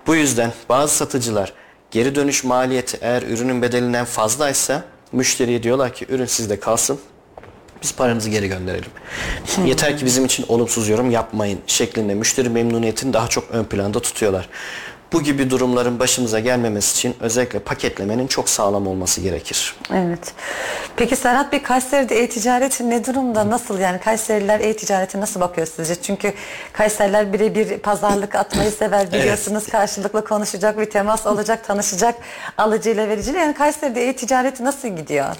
Bu 0.07 0.15
yüzden 0.15 0.51
bazı 0.69 0.95
satıcılar 0.95 1.53
geri 1.91 2.15
dönüş 2.15 2.43
maliyeti 2.43 2.97
eğer 3.01 3.21
ürünün 3.21 3.61
bedelinden 3.61 4.05
fazlaysa 4.05 4.83
müşteriye 5.11 5.63
diyorlar 5.63 5.93
ki 5.93 6.05
ürün 6.09 6.25
sizde 6.25 6.59
kalsın 6.59 6.99
biz 7.83 7.95
paranızı 7.95 8.29
geri 8.29 8.47
gönderelim. 8.47 8.91
Yeter 9.65 9.97
ki 9.97 10.05
bizim 10.05 10.25
için 10.25 10.45
olumsuz 10.47 10.89
yorum 10.89 11.11
yapmayın 11.11 11.59
şeklinde 11.67 12.13
müşteri 12.13 12.49
memnuniyetini 12.49 13.13
daha 13.13 13.27
çok 13.27 13.51
ön 13.51 13.63
planda 13.63 13.99
tutuyorlar. 13.99 14.49
Bu 15.13 15.21
gibi 15.21 15.49
durumların 15.49 15.99
başımıza 15.99 16.39
gelmemesi 16.39 16.93
için 16.93 17.15
özellikle 17.19 17.59
paketlemenin 17.59 18.27
çok 18.27 18.49
sağlam 18.49 18.87
olması 18.87 19.21
gerekir. 19.21 19.75
evet. 19.93 20.33
Peki 20.95 21.15
Serhat 21.15 21.51
Bey 21.51 21.61
Kayseri'de 21.61 22.23
e-ticareti 22.23 22.89
ne 22.89 23.05
durumda? 23.05 23.49
Nasıl 23.49 23.79
yani 23.79 23.99
Kayseriler 23.99 24.59
e-ticarete 24.59 25.19
nasıl 25.19 25.39
bakıyor 25.39 25.67
sizce? 25.75 25.95
Çünkü 25.95 26.33
Kayseriler 26.73 27.33
birebir 27.33 27.77
pazarlık 27.77 28.35
atmayı 28.35 28.71
sever 28.71 29.11
biliyorsunuz. 29.11 29.67
Karşılıklı 29.67 30.25
konuşacak 30.25 30.79
bir 30.79 30.85
temas 30.85 31.25
olacak, 31.25 31.67
tanışacak 31.67 32.15
alıcıyla 32.57 33.09
vericiyle. 33.09 33.39
Yani 33.39 33.53
Kayseri'de 33.53 34.09
e-ticareti 34.09 34.63
nasıl 34.63 34.87
gidiyor? 34.87 35.35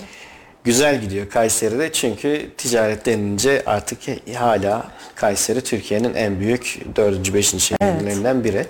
Güzel 0.64 1.02
gidiyor 1.02 1.30
Kayseri'de 1.30 1.92
çünkü 1.92 2.50
ticaret 2.58 3.06
denince 3.06 3.64
artık 3.66 4.00
hala 4.36 4.92
Kayseri 5.16 5.62
Türkiye'nin 5.62 6.14
en 6.14 6.40
büyük 6.40 6.80
4. 6.96 7.34
5. 7.34 7.48
şehirlerinden 7.48 8.44
biri. 8.44 8.66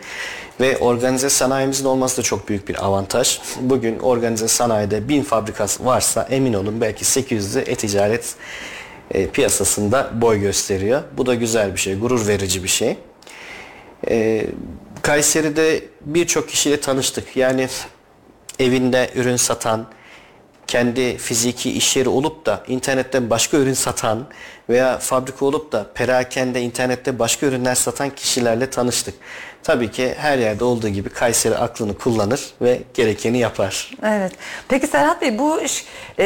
Ve 0.59 0.77
organize 0.77 1.29
sanayimizin 1.29 1.85
olması 1.85 2.17
da 2.17 2.21
çok 2.21 2.49
büyük 2.49 2.67
bir 2.67 2.85
avantaj. 2.85 3.39
Bugün 3.61 3.99
organize 3.99 4.47
sanayide 4.47 5.09
bin 5.09 5.23
fabrikası 5.23 5.85
varsa 5.85 6.27
emin 6.29 6.53
olun 6.53 6.81
belki 6.81 7.05
800'ü 7.05 7.69
e-ticaret 7.69 8.35
e, 9.11 9.27
piyasasında 9.27 10.09
boy 10.13 10.39
gösteriyor. 10.39 11.01
Bu 11.17 11.25
da 11.25 11.35
güzel 11.35 11.73
bir 11.73 11.79
şey, 11.79 11.99
gurur 11.99 12.27
verici 12.27 12.63
bir 12.63 12.67
şey. 12.69 12.97
E, 14.09 14.45
Kayseri'de 15.01 15.83
birçok 16.01 16.49
kişiyle 16.49 16.79
tanıştık. 16.79 17.37
Yani 17.37 17.67
evinde 18.59 19.09
ürün 19.15 19.35
satan, 19.35 19.87
kendi 20.67 21.17
fiziki 21.17 21.71
iş 21.71 21.97
yeri 21.97 22.09
olup 22.09 22.45
da 22.45 22.63
internetten 22.67 23.29
başka 23.29 23.57
ürün 23.57 23.73
satan 23.73 24.25
veya 24.69 24.97
fabrika 24.97 25.45
olup 25.45 25.71
da 25.71 25.85
perakende 25.93 26.61
internette 26.61 27.19
başka 27.19 27.45
ürünler 27.45 27.75
satan 27.75 28.09
kişilerle 28.09 28.69
tanıştık. 28.69 29.15
Tabii 29.63 29.91
ki 29.91 30.13
her 30.17 30.37
yerde 30.37 30.63
olduğu 30.63 30.89
gibi 30.89 31.09
Kayseri 31.09 31.57
aklını 31.57 31.97
kullanır 31.97 32.53
ve 32.61 32.81
gerekeni 32.93 33.37
yapar. 33.37 33.91
Evet. 34.03 34.31
Peki 34.67 34.87
Serhat 34.87 35.21
Bey 35.21 35.39
bu 35.39 35.59
e, 36.19 36.25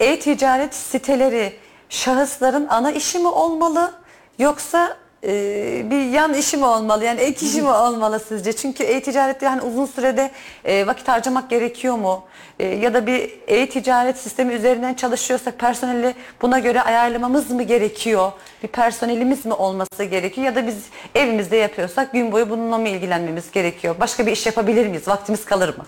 e-ticaret 0.00 0.74
siteleri 0.74 1.52
şahısların 1.88 2.66
ana 2.70 2.92
işi 2.92 3.18
mi 3.18 3.28
olmalı 3.28 3.92
yoksa 4.38 4.96
e, 5.26 5.90
bir 5.90 6.04
yan 6.04 6.34
işi 6.34 6.56
mi 6.56 6.64
olmalı 6.64 7.04
yani 7.04 7.20
ek 7.20 7.46
işi 7.46 7.62
mi 7.62 7.68
olmalı 7.68 8.20
sizce? 8.28 8.52
Çünkü 8.52 8.84
e-ticarette 8.84 9.46
yani 9.46 9.62
uzun 9.62 9.86
sürede 9.86 10.30
e, 10.64 10.86
vakit 10.86 11.08
harcamak 11.08 11.50
gerekiyor 11.50 11.94
mu? 11.94 12.24
E, 12.58 12.66
ya 12.66 12.94
da 12.94 13.06
bir 13.06 13.30
e-ticaret 13.46 14.18
sistemi 14.18 14.54
üzerinden 14.54 14.94
çalışıyorsak 14.94 15.58
personeli 15.58 16.14
buna 16.42 16.58
göre 16.58 16.82
ayarlamamız 16.82 17.50
mı 17.50 17.62
gerekiyor? 17.62 18.32
Bir 18.62 18.68
personelimiz 18.68 19.46
mi 19.46 19.52
olması 19.52 20.04
gerekiyor? 20.04 20.46
Ya 20.46 20.54
da 20.54 20.66
biz 20.66 20.76
evimizde 21.14 21.56
yapıyorsak 21.56 22.12
gün 22.12 22.32
boyu 22.32 22.50
bununla 22.50 22.78
mı 22.78 22.88
ilgilenmemiz 22.88 23.50
gerekiyor? 23.50 23.94
Başka 24.00 24.26
bir 24.26 24.32
iş 24.32 24.46
yapabilir 24.46 24.86
miyiz? 24.86 25.08
Vaktimiz 25.08 25.44
kalır 25.44 25.68
mı? 25.68 25.86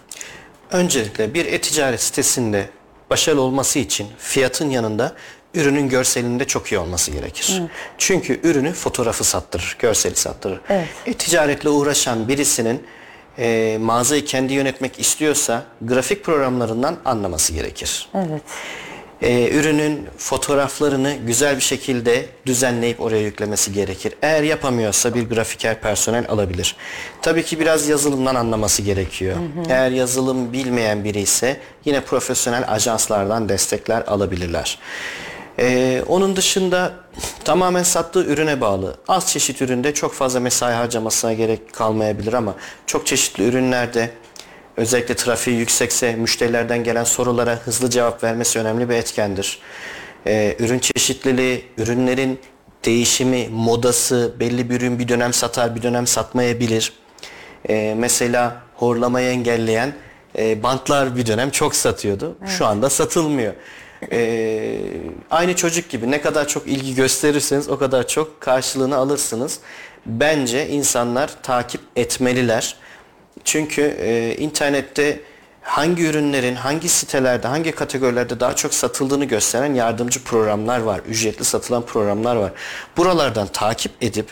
Öncelikle 0.70 1.34
bir 1.34 1.46
e-ticaret 1.46 2.00
sitesinde 2.00 2.68
başarılı 3.10 3.40
olması 3.40 3.78
için 3.78 4.06
fiyatın 4.18 4.70
yanında 4.70 5.12
ürünün 5.56 5.88
görselinde 5.88 6.44
çok 6.44 6.72
iyi 6.72 6.78
olması 6.78 7.10
gerekir. 7.10 7.60
Hı. 7.60 7.68
Çünkü 7.98 8.40
ürünü 8.42 8.72
fotoğrafı 8.72 9.24
sattırır, 9.24 9.76
görseli 9.78 10.16
sattırır. 10.16 10.60
Evet. 10.68 10.88
E, 11.06 11.12
ticaretle 11.12 11.68
uğraşan 11.68 12.28
birisinin 12.28 12.82
e, 13.38 13.78
mağazayı 13.80 14.24
kendi 14.24 14.52
yönetmek 14.52 15.00
istiyorsa 15.00 15.64
grafik 15.82 16.24
programlarından 16.24 16.96
anlaması 17.04 17.52
gerekir. 17.52 18.08
Evet. 18.14 18.42
E, 19.22 19.50
ürünün 19.50 20.06
fotoğraflarını 20.18 21.14
güzel 21.26 21.56
bir 21.56 21.62
şekilde 21.62 22.26
düzenleyip 22.46 23.00
oraya 23.00 23.22
yüklemesi 23.22 23.72
gerekir. 23.72 24.14
Eğer 24.22 24.42
yapamıyorsa 24.42 25.14
bir 25.14 25.28
grafiker 25.28 25.80
personel 25.80 26.24
alabilir. 26.28 26.76
Tabii 27.22 27.42
ki 27.42 27.60
biraz 27.60 27.88
yazılımdan 27.88 28.34
anlaması 28.34 28.82
gerekiyor. 28.82 29.36
Hı 29.36 29.40
hı. 29.40 29.64
Eğer 29.68 29.90
yazılım 29.90 30.52
bilmeyen 30.52 31.04
biri 31.04 31.20
ise 31.20 31.60
yine 31.84 32.00
profesyonel 32.00 32.64
ajanslardan 32.68 33.48
destekler 33.48 34.02
alabilirler. 34.06 34.78
Ee, 35.58 36.02
onun 36.08 36.36
dışında 36.36 36.92
tamamen 37.44 37.82
sattığı 37.82 38.24
ürüne 38.24 38.60
bağlı. 38.60 38.96
Az 39.08 39.26
çeşit 39.26 39.62
üründe 39.62 39.94
çok 39.94 40.14
fazla 40.14 40.40
mesai 40.40 40.74
harcamasına 40.74 41.32
gerek 41.32 41.72
kalmayabilir 41.72 42.32
ama 42.32 42.54
çok 42.86 43.06
çeşitli 43.06 43.48
ürünlerde 43.48 44.10
özellikle 44.76 45.16
trafiği 45.16 45.58
yüksekse 45.58 46.16
müşterilerden 46.16 46.84
gelen 46.84 47.04
sorulara 47.04 47.54
hızlı 47.54 47.90
cevap 47.90 48.24
vermesi 48.24 48.58
önemli 48.58 48.88
bir 48.88 48.94
etkendir. 48.94 49.58
Ee, 50.26 50.56
ürün 50.58 50.78
çeşitliliği, 50.78 51.64
ürünlerin 51.78 52.40
değişimi, 52.84 53.48
modası, 53.50 54.34
belli 54.40 54.70
bir 54.70 54.76
ürün 54.76 54.98
bir 54.98 55.08
dönem 55.08 55.32
satar 55.32 55.76
bir 55.76 55.82
dönem 55.82 56.06
satmayabilir. 56.06 56.92
Ee, 57.68 57.94
mesela 57.98 58.62
horlamayı 58.74 59.30
engelleyen 59.30 59.92
e, 60.38 60.62
bantlar 60.62 61.16
bir 61.16 61.26
dönem 61.26 61.50
çok 61.50 61.76
satıyordu. 61.76 62.36
Evet. 62.40 62.50
Şu 62.50 62.66
anda 62.66 62.90
satılmıyor. 62.90 63.54
Ee, 64.12 64.78
aynı 65.30 65.56
çocuk 65.56 65.88
gibi 65.88 66.10
ne 66.10 66.20
kadar 66.20 66.48
çok 66.48 66.66
ilgi 66.66 66.94
gösterirseniz 66.94 67.68
o 67.68 67.78
kadar 67.78 68.08
çok 68.08 68.40
karşılığını 68.40 68.96
alırsınız. 68.96 69.58
Bence 70.06 70.68
insanlar 70.68 71.30
takip 71.42 71.80
etmeliler. 71.96 72.76
Çünkü 73.44 73.82
e, 73.82 74.36
internette 74.38 75.20
hangi 75.62 76.02
ürünlerin 76.06 76.54
hangi 76.54 76.88
sitelerde 76.88 77.48
hangi 77.48 77.72
kategorilerde 77.72 78.40
daha 78.40 78.56
çok 78.56 78.74
satıldığını 78.74 79.24
gösteren 79.24 79.74
yardımcı 79.74 80.24
programlar 80.24 80.80
var. 80.80 81.00
Ücretli 81.08 81.44
satılan 81.44 81.82
programlar 81.86 82.36
var. 82.36 82.52
Buralardan 82.96 83.46
takip 83.46 83.92
edip 84.00 84.26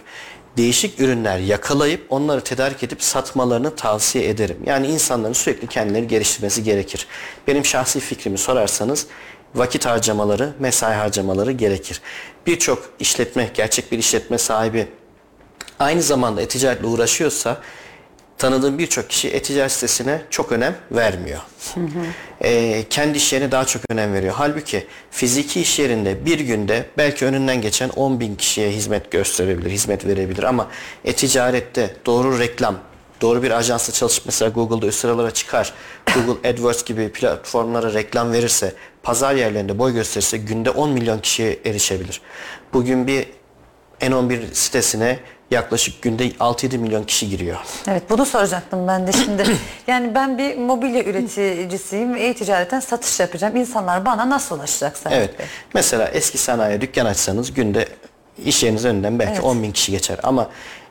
değişik 0.57 1.01
ürünler 1.01 1.39
yakalayıp 1.39 2.07
onları 2.11 2.41
tedarik 2.41 2.83
edip 2.83 3.03
satmalarını 3.03 3.77
tavsiye 3.77 4.29
ederim. 4.29 4.57
Yani 4.67 4.87
insanların 4.87 5.33
sürekli 5.33 5.67
kendileri 5.67 6.09
geliştirmesi 6.09 6.63
gerekir. 6.63 7.07
Benim 7.47 7.65
şahsi 7.65 8.01
fikrimi 8.01 8.39
sorarsanız 8.39 9.07
vakit 9.55 9.87
harcamaları, 9.87 10.53
mesai 10.59 10.95
harcamaları 10.95 11.53
gerekir. 11.53 12.01
Birçok 12.47 12.91
işletme, 13.01 13.51
gerçek 13.55 13.93
bir 13.93 13.99
işletme 13.99 14.39
sahibi 14.39 14.89
aynı 15.79 16.03
zamanda 16.03 16.43
e-ticaretle 16.43 16.87
uğraşıyorsa 16.87 17.61
tanıdığım 18.39 18.79
birçok 18.79 19.11
kişi 19.11 19.29
e-ticaret 19.29 19.73
sitesine 19.73 20.23
çok 20.31 20.53
önem 20.53 20.77
vermiyor. 20.93 21.41
Hı 21.75 21.81
hı. 21.81 21.87
Ee, 22.41 22.85
kendi 22.91 23.19
iş 23.19 23.33
yerine 23.33 23.53
daha 23.53 23.65
çok 23.65 23.83
önem 23.91 24.15
veriyor. 24.15 24.35
Halbuki 24.37 24.87
fiziki 25.11 25.61
iş 25.61 25.79
yerinde 25.79 26.27
bir 26.27 26.41
günde 26.41 26.87
belki 26.99 27.27
önünden 27.27 27.61
geçen 27.61 27.89
10 27.89 28.21
bin 28.21 28.37
kişiye 28.37 28.71
hizmet 28.71 29.11
gösterebilir, 29.11 29.71
hizmet 29.71 30.07
verebilir 30.07 30.43
ama 30.43 30.69
e-ticarette 31.05 31.97
doğru 32.07 32.39
reklam, 32.39 32.79
doğru 33.25 33.43
bir 33.43 33.51
ajansla 33.51 33.93
çalışıp 33.93 34.27
mesela 34.27 34.51
Google'da 34.51 34.87
üst 34.87 35.01
sıralara 35.01 35.31
çıkar. 35.31 35.73
Google 36.15 36.49
AdWords 36.51 36.85
gibi 36.85 37.13
platformlara 37.13 37.93
reklam 37.95 38.33
verirse, 38.33 38.75
pazar 39.03 39.35
yerlerinde 39.35 39.79
boy 39.79 39.93
gösterirse 39.93 40.39
günde 40.39 40.71
10 40.71 40.91
milyon 40.91 41.19
kişiye 41.19 41.59
erişebilir. 41.65 42.21
Bugün 42.73 43.07
bir 43.07 43.27
N11 44.01 44.55
sitesine 44.55 45.19
yaklaşık 45.51 46.03
günde 46.03 46.29
6-7 46.29 46.79
milyon 46.79 47.05
kişi 47.05 47.31
giriyor. 47.31 47.57
Evet 47.89 48.03
bunu 48.11 48.27
soracaktım 48.27 48.89
ben 48.89 49.07
de 49.07 49.13
şimdi. 49.13 49.45
yani 49.87 50.15
ben 50.15 50.39
bir 50.39 50.59
mobilya 50.59 51.05
üreticisiyim. 51.05 52.17
E-ticaretten 52.17 52.81
satış 52.81 53.21
yapacağım. 53.21 53.57
İnsanlar 53.57 54.07
bana 54.07 54.31
nasıl 54.31 54.57
ulaşacak 54.57 54.97
Serhat 54.97 55.19
Evet. 55.19 55.39
Bey? 55.39 55.47
Mesela 55.75 56.09
eski 56.09 56.39
sanayi 56.39 56.81
dükkan 56.81 57.07
açsanız 57.07 57.55
günde 57.55 57.89
iş 58.45 58.63
yeriniz 58.63 58.85
önünden 58.85 59.19
belki 59.19 59.33
evet. 59.33 59.45
10 59.45 59.63
bin 59.63 59.73
kişi 59.73 59.93
geçer. 59.93 60.19
Ama 60.23 60.49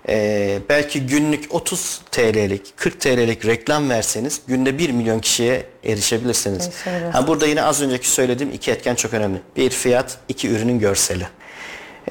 e, 0.10 0.60
belki 0.70 1.06
günlük 1.06 1.54
30 1.56 2.02
TL'lik 2.12 2.78
40 2.78 3.00
TL'lik 3.02 3.46
reklam 3.46 3.90
verseniz 3.90 4.42
günde 4.48 4.78
1 4.78 4.90
milyon 4.90 5.20
kişiye 5.20 5.66
erişebilirsiniz. 5.84 6.70
Ha, 7.12 7.28
burada 7.28 7.48
yine 7.48 7.64
az 7.64 7.82
önceki 7.82 8.10
söylediğim 8.10 8.54
iki 8.54 8.72
etken 8.72 8.96
çok 8.96 9.14
önemli. 9.14 9.38
Bir 9.58 9.70
fiyat, 9.70 10.18
iki 10.30 10.50
ürünün 10.50 10.80
görseli. 10.80 11.28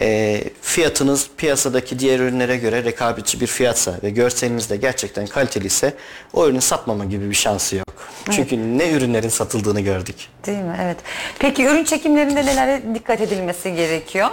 E, 0.00 0.40
fiyatınız 0.62 1.28
piyasadaki 1.36 1.98
diğer 1.98 2.18
ürünlere 2.18 2.56
göre 2.56 2.84
rekabetçi 2.84 3.40
bir 3.40 3.46
fiyatsa 3.46 3.94
ve 4.02 4.10
görseliniz 4.10 4.70
de 4.70 4.76
gerçekten 4.76 5.26
kaliteli 5.26 5.66
ise 5.66 5.94
o 6.32 6.46
ürünü 6.46 6.60
satmama 6.60 7.04
gibi 7.04 7.30
bir 7.30 7.34
şansı 7.34 7.76
yok. 7.76 7.88
Evet. 8.26 8.36
Çünkü 8.36 8.78
ne 8.78 8.90
ürünlerin 8.90 9.28
satıldığını 9.28 9.80
gördük. 9.80 10.16
Değil 10.46 10.58
mi? 10.58 10.76
Evet. 10.82 10.96
Peki 11.38 11.64
ürün 11.64 11.84
çekimlerinde 11.84 12.46
nelere 12.46 12.82
dikkat 12.94 13.20
edilmesi 13.20 13.74
gerekiyor? 13.74 14.30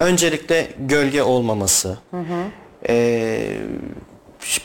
Öncelikle 0.00 0.68
gölge 0.78 1.22
olmaması. 1.22 1.98
Hı 2.10 2.16
hı. 2.16 2.44
Ee, 2.88 3.56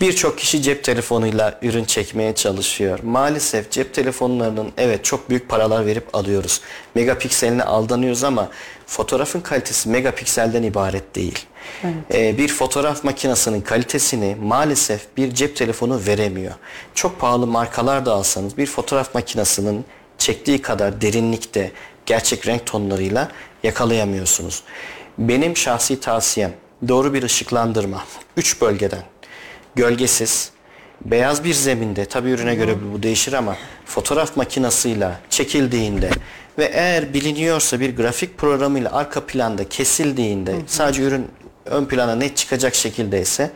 Birçok 0.01 0.37
kişi 0.37 0.61
cep 0.61 0.83
telefonuyla 0.83 1.59
ürün 1.61 1.85
çekmeye 1.85 2.35
çalışıyor. 2.35 2.99
Maalesef 3.03 3.71
cep 3.71 3.93
telefonlarının 3.93 4.71
evet 4.77 5.05
çok 5.05 5.29
büyük 5.29 5.49
paralar 5.49 5.85
verip 5.85 6.15
alıyoruz. 6.15 6.61
Megapikseline 6.95 7.63
aldanıyoruz 7.63 8.23
ama 8.23 8.49
fotoğrafın 8.87 9.41
kalitesi 9.41 9.89
megapikselden 9.89 10.63
ibaret 10.63 11.15
değil. 11.15 11.45
Evet. 11.83 11.93
Ee, 12.13 12.37
bir 12.37 12.47
fotoğraf 12.47 13.03
makinesinin 13.03 13.61
kalitesini 13.61 14.35
maalesef 14.41 15.01
bir 15.17 15.31
cep 15.33 15.55
telefonu 15.55 16.01
veremiyor. 16.07 16.53
Çok 16.93 17.19
pahalı 17.19 17.47
markalar 17.47 18.05
da 18.05 18.13
alsanız 18.13 18.57
bir 18.57 18.65
fotoğraf 18.65 19.15
makinesinin 19.15 19.85
çektiği 20.17 20.61
kadar 20.61 21.01
derinlikte 21.01 21.71
gerçek 22.05 22.47
renk 22.47 22.65
tonlarıyla 22.65 23.31
yakalayamıyorsunuz. 23.63 24.63
Benim 25.17 25.57
şahsi 25.57 25.99
tavsiyem 25.99 26.53
doğru 26.87 27.13
bir 27.13 27.23
ışıklandırma. 27.23 28.03
Üç 28.37 28.61
bölgeden 28.61 29.03
gölgesiz, 29.75 30.51
beyaz 31.05 31.43
bir 31.43 31.53
zeminde 31.53 32.05
tabi 32.05 32.29
ürüne 32.29 32.55
göre 32.55 32.75
bu 32.93 33.03
değişir 33.03 33.33
ama 33.33 33.55
fotoğraf 33.85 34.37
makinasıyla 34.37 35.19
çekildiğinde 35.29 36.09
ve 36.57 36.65
eğer 36.65 37.13
biliniyorsa 37.13 37.79
bir 37.79 37.95
grafik 37.95 38.37
programıyla 38.37 38.93
arka 38.93 39.25
planda 39.25 39.69
kesildiğinde 39.69 40.55
sadece 40.67 41.03
ürün 41.03 41.27
ön 41.65 41.85
plana 41.85 42.15
net 42.15 42.37
çıkacak 42.37 42.75
şekilde 42.75 43.21
ise 43.21 43.51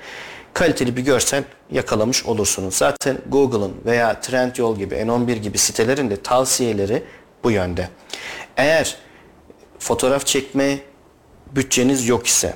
kaliteli 0.53 0.97
bir 0.97 1.01
görsel 1.01 1.43
yakalamış 1.71 2.25
olursunuz. 2.25 2.75
Zaten 2.75 3.17
Google'ın 3.29 3.73
veya 3.85 4.21
Trendyol 4.21 4.77
gibi 4.77 4.95
N11 4.95 5.33
gibi 5.33 5.57
sitelerin 5.57 6.09
de 6.09 6.21
tavsiyeleri 6.21 7.03
bu 7.43 7.51
yönde. 7.51 7.89
Eğer 8.57 8.95
fotoğraf 9.79 10.25
çekme 10.25 10.79
bütçeniz 11.55 12.07
yok 12.07 12.27
ise 12.27 12.53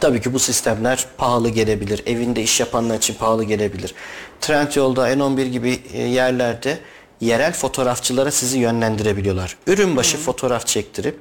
Tabii 0.00 0.20
ki 0.20 0.34
bu 0.34 0.38
sistemler 0.38 1.06
pahalı 1.16 1.48
gelebilir. 1.48 2.02
Evinde 2.06 2.42
iş 2.42 2.60
yapanlar 2.60 2.96
için 2.96 3.14
pahalı 3.14 3.44
gelebilir. 3.44 3.94
Trendyol'da 4.40 5.10
N11 5.12 5.44
gibi 5.44 5.82
e, 5.92 6.02
yerlerde 6.02 6.78
yerel 7.20 7.52
fotoğrafçılara 7.52 8.30
sizi 8.30 8.58
yönlendirebiliyorlar. 8.58 9.56
Ürün 9.66 9.96
başı 9.96 10.18
fotoğraf 10.18 10.66
çektirip 10.66 11.18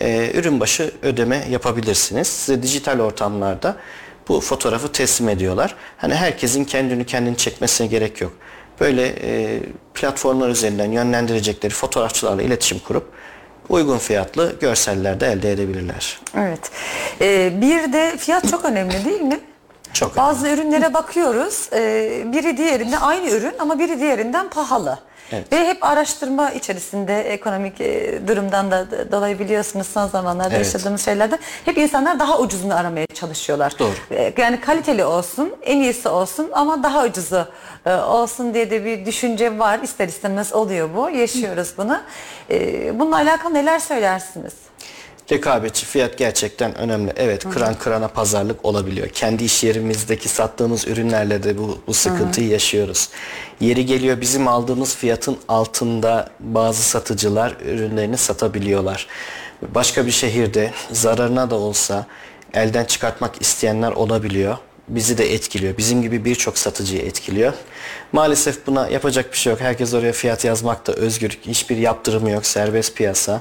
e, 0.00 0.30
ürün 0.34 0.60
başı 0.60 0.92
ödeme 1.02 1.46
yapabilirsiniz. 1.50 2.26
Size 2.26 2.62
dijital 2.62 3.00
ortamlarda 3.00 3.76
bu 4.28 4.40
fotoğrafı 4.40 4.92
teslim 4.92 5.28
ediyorlar. 5.28 5.74
Hani 5.96 6.14
herkesin 6.14 6.64
kendini 6.64 7.06
kendini 7.06 7.36
çekmesine 7.36 7.86
gerek 7.86 8.20
yok. 8.20 8.32
Böyle 8.80 9.06
e, 9.22 9.60
platformlar 9.94 10.48
üzerinden 10.48 10.92
yönlendirecekleri 10.92 11.74
fotoğrafçılarla 11.74 12.42
iletişim 12.42 12.78
kurup 12.78 13.12
uygun 13.68 13.98
fiyatlı 13.98 14.56
görseller 14.60 15.20
de 15.20 15.26
elde 15.32 15.52
edebilirler. 15.52 16.20
Evet. 16.36 16.70
Ee, 17.20 17.52
bir 17.60 17.92
de 17.92 18.16
fiyat 18.16 18.48
çok 18.50 18.64
önemli 18.64 19.04
değil 19.04 19.20
mi? 19.20 19.40
Çok 19.92 20.16
Bazı 20.16 20.48
ürünlere 20.48 20.94
bakıyoruz. 20.94 21.68
Ee, 21.72 22.22
biri 22.32 22.56
diğerinde 22.56 22.98
aynı 22.98 23.30
ürün 23.30 23.54
ama 23.58 23.78
biri 23.78 24.00
diğerinden 24.00 24.48
pahalı. 24.50 24.98
Evet. 25.32 25.52
Ve 25.52 25.66
hep 25.68 25.84
araştırma 25.84 26.50
içerisinde 26.50 27.20
ekonomik 27.20 27.80
e, 27.80 28.20
durumdan 28.28 28.70
da 28.70 28.86
dolayı 29.12 29.38
biliyorsunuz 29.38 29.86
son 29.86 30.06
zamanlarda 30.08 30.54
Evet. 30.56 30.66
yaşadığımız 30.66 31.04
şeylerde 31.04 31.38
hep 31.64 31.78
insanlar 31.78 32.18
daha 32.18 32.38
ucuzunu 32.38 32.74
aramaya 32.74 33.06
çalışıyorlar. 33.06 33.72
Doğru. 33.78 33.92
E, 34.10 34.32
Yani 34.38 34.60
kaliteli 34.60 35.04
olsun, 35.04 35.52
en 35.62 35.80
iyisi 35.80 36.08
olsun 36.08 36.50
ama 36.52 36.82
daha 36.82 37.04
ucuzu 37.04 37.46
e, 37.86 37.94
olsun 37.94 38.54
diye 38.54 38.70
de 38.70 38.84
bir 38.84 39.06
düşünce 39.06 39.58
var. 39.58 39.78
İster 39.82 40.08
istemez 40.08 40.52
oluyor 40.52 40.88
bu. 40.96 41.10
Yaşıyoruz 41.10 41.74
bunu. 41.78 42.00
Bununla 42.98 43.16
alakalı 43.16 43.54
neler 43.54 43.78
söylersiniz? 43.78 44.52
Rekabetçi 45.32 45.86
fiyat 45.86 46.18
gerçekten 46.18 46.78
önemli. 46.78 47.12
Evet 47.16 47.44
kıran 47.50 47.74
kırana 47.74 48.08
pazarlık 48.08 48.64
olabiliyor. 48.64 49.08
Kendi 49.08 49.44
iş 49.44 49.64
yerimizdeki 49.64 50.28
sattığımız 50.28 50.88
ürünlerle 50.88 51.42
de 51.42 51.58
bu, 51.58 51.78
bu 51.86 51.94
sıkıntıyı 51.94 52.48
yaşıyoruz. 52.48 53.08
Yeri 53.60 53.86
geliyor 53.86 54.20
bizim 54.20 54.48
aldığımız 54.48 54.96
fiyatın 54.96 55.36
altında 55.48 56.30
bazı 56.40 56.82
satıcılar 56.82 57.56
ürünlerini 57.64 58.16
satabiliyorlar. 58.16 59.06
Başka 59.62 60.06
bir 60.06 60.10
şehirde 60.10 60.70
zararına 60.92 61.50
da 61.50 61.54
olsa 61.54 62.06
elden 62.54 62.84
çıkartmak 62.84 63.42
isteyenler 63.42 63.92
olabiliyor. 63.92 64.56
Bizi 64.88 65.18
de 65.18 65.34
etkiliyor. 65.34 65.76
Bizim 65.76 66.02
gibi 66.02 66.24
birçok 66.24 66.58
satıcıyı 66.58 67.02
etkiliyor. 67.02 67.52
Maalesef 68.12 68.66
buna 68.66 68.88
yapacak 68.88 69.32
bir 69.32 69.36
şey 69.36 69.50
yok. 69.50 69.60
Herkes 69.60 69.94
oraya 69.94 70.12
fiyat 70.12 70.44
yazmakta 70.44 70.92
özgür. 70.92 71.38
Hiçbir 71.46 71.76
yaptırımı 71.76 72.30
yok. 72.30 72.46
Serbest 72.46 72.96
piyasa. 72.96 73.40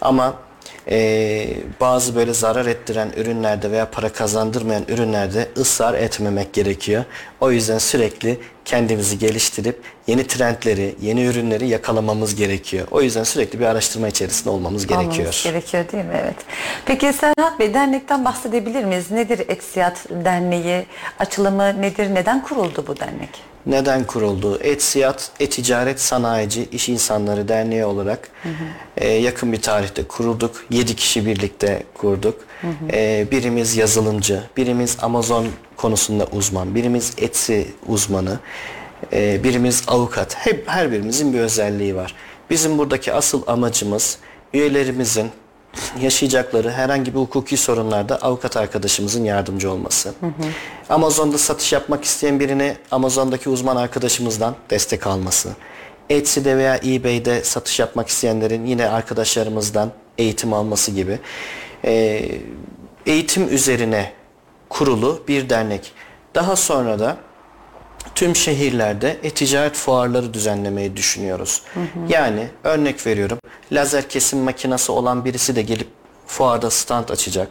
Ama 0.00 0.49
ee, 0.90 1.48
bazı 1.80 2.16
böyle 2.16 2.34
zarar 2.34 2.66
ettiren 2.66 3.12
ürünlerde 3.16 3.70
veya 3.70 3.90
para 3.90 4.12
kazandırmayan 4.12 4.84
ürünlerde 4.88 5.48
ısrar 5.56 5.94
etmemek 5.94 6.52
gerekiyor. 6.52 7.04
O 7.40 7.50
yüzden 7.50 7.78
sürekli 7.78 8.40
kendimizi 8.64 9.18
geliştirip 9.18 9.82
yeni 10.06 10.26
trendleri, 10.26 10.94
yeni 11.00 11.24
ürünleri 11.24 11.68
yakalamamız 11.68 12.34
gerekiyor. 12.34 12.86
O 12.90 13.02
yüzden 13.02 13.24
sürekli 13.24 13.60
bir 13.60 13.64
araştırma 13.64 14.08
içerisinde 14.08 14.50
olmamız 14.50 14.86
gerekiyor. 14.86 15.12
Olmamız 15.12 15.42
gerekiyor 15.44 15.84
değil 15.92 16.04
mi? 16.04 16.14
Evet. 16.22 16.36
Peki 16.86 17.12
Serhat 17.12 17.58
Bey 17.58 17.74
dernekten 17.74 18.24
bahsedebilir 18.24 18.84
miyiz? 18.84 19.10
Nedir 19.10 19.48
Eksiyat 19.48 20.06
Derneği? 20.10 20.86
Açılımı 21.18 21.82
nedir? 21.82 22.14
Neden 22.14 22.42
kuruldu 22.42 22.84
bu 22.86 23.00
dernek? 23.00 23.49
Neden 23.66 24.04
kuruldu? 24.04 24.58
Etsiyat, 24.62 25.30
E-Ticaret 25.40 26.00
Sanayici 26.00 26.68
İş 26.72 26.88
İnsanları 26.88 27.48
Derneği 27.48 27.84
olarak 27.84 28.28
e, 28.96 29.08
yakın 29.08 29.52
bir 29.52 29.62
tarihte 29.62 30.02
kurulduk. 30.02 30.64
7 30.70 30.96
kişi 30.96 31.26
birlikte 31.26 31.82
kurduk. 31.94 32.40
E, 32.92 33.26
birimiz 33.30 33.76
yazılımcı, 33.76 34.42
birimiz 34.56 34.96
Amazon 35.02 35.46
konusunda 35.76 36.26
uzman, 36.32 36.74
birimiz 36.74 37.14
Etsy 37.18 37.60
uzmanı, 37.86 38.38
e, 39.12 39.44
birimiz 39.44 39.84
avukat. 39.86 40.36
Hep 40.46 40.68
her 40.68 40.92
birimizin 40.92 41.32
bir 41.32 41.40
özelliği 41.40 41.96
var. 41.96 42.14
Bizim 42.50 42.78
buradaki 42.78 43.12
asıl 43.12 43.42
amacımız 43.46 44.18
üyelerimizin 44.54 45.30
yaşayacakları 46.00 46.70
herhangi 46.70 47.14
bir 47.14 47.18
hukuki 47.18 47.56
sorunlarda 47.56 48.16
avukat 48.16 48.56
arkadaşımızın 48.56 49.24
yardımcı 49.24 49.72
olması. 49.72 50.14
Amazon'da 50.88 51.38
satış 51.38 51.72
yapmak 51.72 52.04
isteyen 52.04 52.40
birine 52.40 52.76
Amazon'daki 52.90 53.48
uzman 53.48 53.76
arkadaşımızdan 53.76 54.54
destek 54.70 55.06
alması. 55.06 55.48
Etsy'de 56.10 56.56
veya 56.56 56.80
eBay'de 56.84 57.44
satış 57.44 57.78
yapmak 57.78 58.08
isteyenlerin 58.08 58.66
yine 58.66 58.88
arkadaşlarımızdan 58.88 59.92
eğitim 60.18 60.52
alması 60.52 60.90
gibi. 60.90 61.18
Ee, 61.84 62.28
eğitim 63.06 63.54
üzerine 63.54 64.12
kurulu 64.68 65.22
bir 65.28 65.50
dernek. 65.50 65.92
Daha 66.34 66.56
sonra 66.56 66.98
da 66.98 67.16
tüm 68.20 68.36
şehirlerde 68.36 69.16
e-ticaret 69.22 69.74
fuarları 69.74 70.34
düzenlemeyi 70.34 70.96
düşünüyoruz. 70.96 71.62
Yani 72.08 72.48
örnek 72.64 73.06
veriyorum 73.06 73.38
lazer 73.72 74.08
kesim 74.08 74.38
makinesi 74.38 74.92
olan 74.92 75.24
birisi 75.24 75.56
de 75.56 75.62
gelip 75.62 75.88
fuarda 76.26 76.70
stand 76.70 77.08
açacak. 77.08 77.48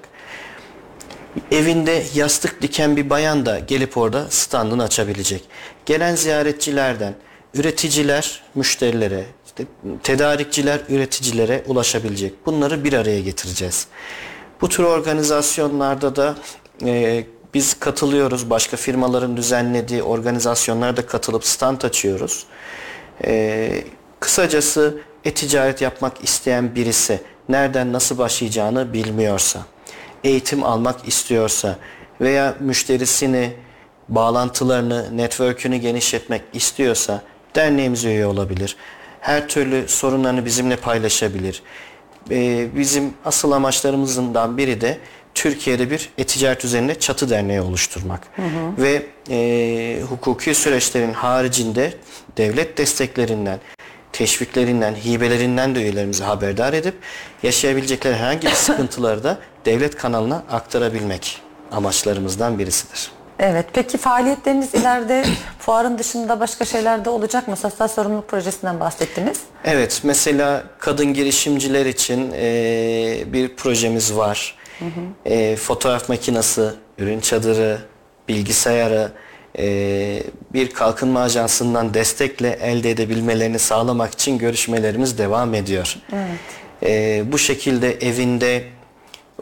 Evinde 1.51 2.03
yastık 2.15 2.61
diken 2.61 2.97
bir 2.97 3.09
bayan 3.09 3.45
da 3.45 3.59
gelip 3.59 3.97
orada 3.97 4.27
standını 4.29 4.83
açabilecek. 4.83 5.43
Gelen 5.85 6.15
ziyaretçilerden 6.15 7.15
üreticiler 7.53 8.43
müşterilere, 8.55 9.25
işte 9.45 9.63
tedarikçiler 10.03 10.79
üreticilere 10.89 11.63
ulaşabilecek. 11.67 12.45
Bunları 12.45 12.83
bir 12.83 12.93
araya 12.93 13.19
getireceğiz. 13.19 13.87
Bu 14.61 14.69
tür 14.69 14.83
organizasyonlarda 14.83 16.15
da 16.15 16.35
e, 16.85 17.25
biz 17.53 17.79
katılıyoruz. 17.79 18.49
Başka 18.49 18.77
firmaların 18.77 19.37
düzenlediği 19.37 20.03
organizasyonlarda 20.03 21.05
katılıp 21.05 21.45
stand 21.45 21.81
açıyoruz. 21.81 22.45
E, 23.25 23.83
kısacası 24.19 24.97
e-ticaret 25.25 25.81
yapmak 25.81 26.23
isteyen 26.23 26.75
birisi 26.75 27.21
nereden 27.49 27.93
nasıl 27.93 28.17
başlayacağını 28.17 28.93
bilmiyorsa, 28.93 29.59
eğitim 30.23 30.63
almak 30.63 31.07
istiyorsa 31.07 31.75
veya 32.21 32.55
müşterisini, 32.59 33.53
bağlantılarını, 34.09 35.17
network'ünü 35.17 35.77
genişletmek 35.77 36.41
istiyorsa 36.53 37.21
derneğimize 37.55 38.09
üye 38.09 38.25
olabilir. 38.25 38.77
Her 39.19 39.47
türlü 39.47 39.87
sorunlarını 39.87 40.45
bizimle 40.45 40.75
paylaşabilir. 40.75 41.63
Ee, 42.31 42.67
bizim 42.75 43.13
asıl 43.25 43.51
amaçlarımızdan 43.51 44.57
biri 44.57 44.81
de 44.81 44.97
Türkiye'de 45.39 45.91
bir 45.91 46.09
e-ticaret 46.17 46.65
üzerine 46.65 46.99
çatı 46.99 47.29
derneği 47.29 47.61
oluşturmak. 47.61 48.21
Ve 48.77 49.05
e, 49.29 50.01
hukuki 50.09 50.55
süreçlerin 50.55 51.13
haricinde 51.13 51.93
devlet 52.37 52.77
desteklerinden, 52.77 53.59
teşviklerinden, 54.11 54.95
hibelerinden 54.95 55.75
de 55.75 55.81
üyelerimizi 55.81 56.23
haberdar 56.23 56.73
edip 56.73 56.95
yaşayabilecekleri 57.43 58.15
herhangi 58.15 58.47
bir 58.47 58.51
sıkıntıları 58.51 59.23
da 59.23 59.37
devlet 59.65 59.95
kanalına 59.95 60.43
aktarabilmek 60.51 61.41
amaçlarımızdan 61.71 62.59
birisidir. 62.59 63.11
Evet. 63.39 63.65
Peki 63.73 63.97
faaliyetleriniz 63.97 64.73
ileride 64.73 65.25
fuarın 65.59 65.97
dışında 65.97 66.39
başka 66.39 66.65
şeylerde 66.65 67.09
olacak 67.09 67.47
mı? 67.47 67.55
Sosyal 67.55 67.87
sorumluluk 67.87 68.27
projesinden 68.27 68.79
bahsettiniz. 68.79 69.39
Evet, 69.63 70.01
mesela 70.03 70.63
kadın 70.79 71.13
girişimciler 71.13 71.85
için 71.85 72.31
e, 72.35 73.23
bir 73.27 73.55
projemiz 73.55 74.15
var. 74.15 74.58
E, 75.25 75.55
fotoğraf 75.55 76.09
makinesi, 76.09 76.69
ürün 76.97 77.19
çadırı, 77.19 77.79
bilgisayarı, 78.27 79.11
e, 79.57 80.23
bir 80.53 80.71
kalkınma 80.71 81.21
ajansından 81.21 81.93
destekle 81.93 82.59
elde 82.61 82.91
edebilmelerini 82.91 83.59
sağlamak 83.59 84.13
için 84.13 84.37
görüşmelerimiz 84.37 85.17
devam 85.17 85.53
ediyor. 85.53 85.95
E, 86.83 87.23
bu 87.31 87.37
şekilde 87.37 87.91
evinde 87.93 88.63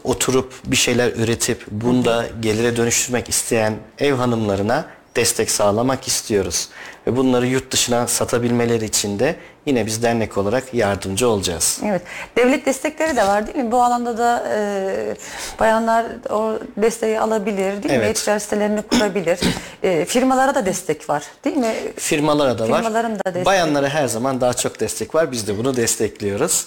oturup 0.04 0.54
bir 0.64 0.76
şeyler 0.76 1.12
üretip 1.12 1.66
bunda 1.70 2.26
gelire 2.40 2.76
dönüştürmek 2.76 3.28
isteyen 3.28 3.74
ev 3.98 4.14
hanımlarına 4.14 4.86
destek 5.16 5.50
sağlamak 5.50 6.08
istiyoruz. 6.08 6.68
Ve 7.06 7.16
bunları 7.16 7.46
yurt 7.46 7.70
dışına 7.70 8.06
satabilmeleri 8.06 8.84
için 8.84 9.18
de 9.18 9.36
yine 9.68 9.86
biz 9.86 10.02
dernek 10.02 10.38
olarak 10.38 10.74
yardımcı 10.74 11.28
olacağız. 11.28 11.80
Evet. 11.84 12.02
Devlet 12.36 12.66
destekleri 12.66 13.16
de 13.16 13.26
var 13.26 13.46
değil 13.46 13.64
mi? 13.64 13.72
Bu 13.72 13.82
alanda 13.82 14.18
da 14.18 14.44
e, 14.54 15.16
bayanlar 15.60 16.06
o 16.30 16.58
desteği 16.76 17.20
alabilir 17.20 17.82
değil 17.82 17.94
mi? 17.94 18.00
Evet. 18.04 18.10
E-ticaret 18.10 18.42
sitelerini 18.42 18.82
kurabilir. 18.82 19.38
E, 19.82 20.04
firmalara 20.04 20.54
da 20.54 20.66
destek 20.66 21.10
var 21.10 21.22
değil 21.44 21.56
mi? 21.56 21.74
Firmalara 21.96 22.58
da 22.58 22.70
var. 22.70 22.82
Firmaların 22.82 23.14
da 23.18 23.24
destek. 23.24 23.46
Bayanlara 23.46 23.88
her 23.88 24.06
zaman 24.06 24.40
daha 24.40 24.54
çok 24.54 24.80
destek 24.80 25.14
var. 25.14 25.32
Biz 25.32 25.48
de 25.48 25.58
bunu 25.58 25.76
destekliyoruz. 25.76 26.66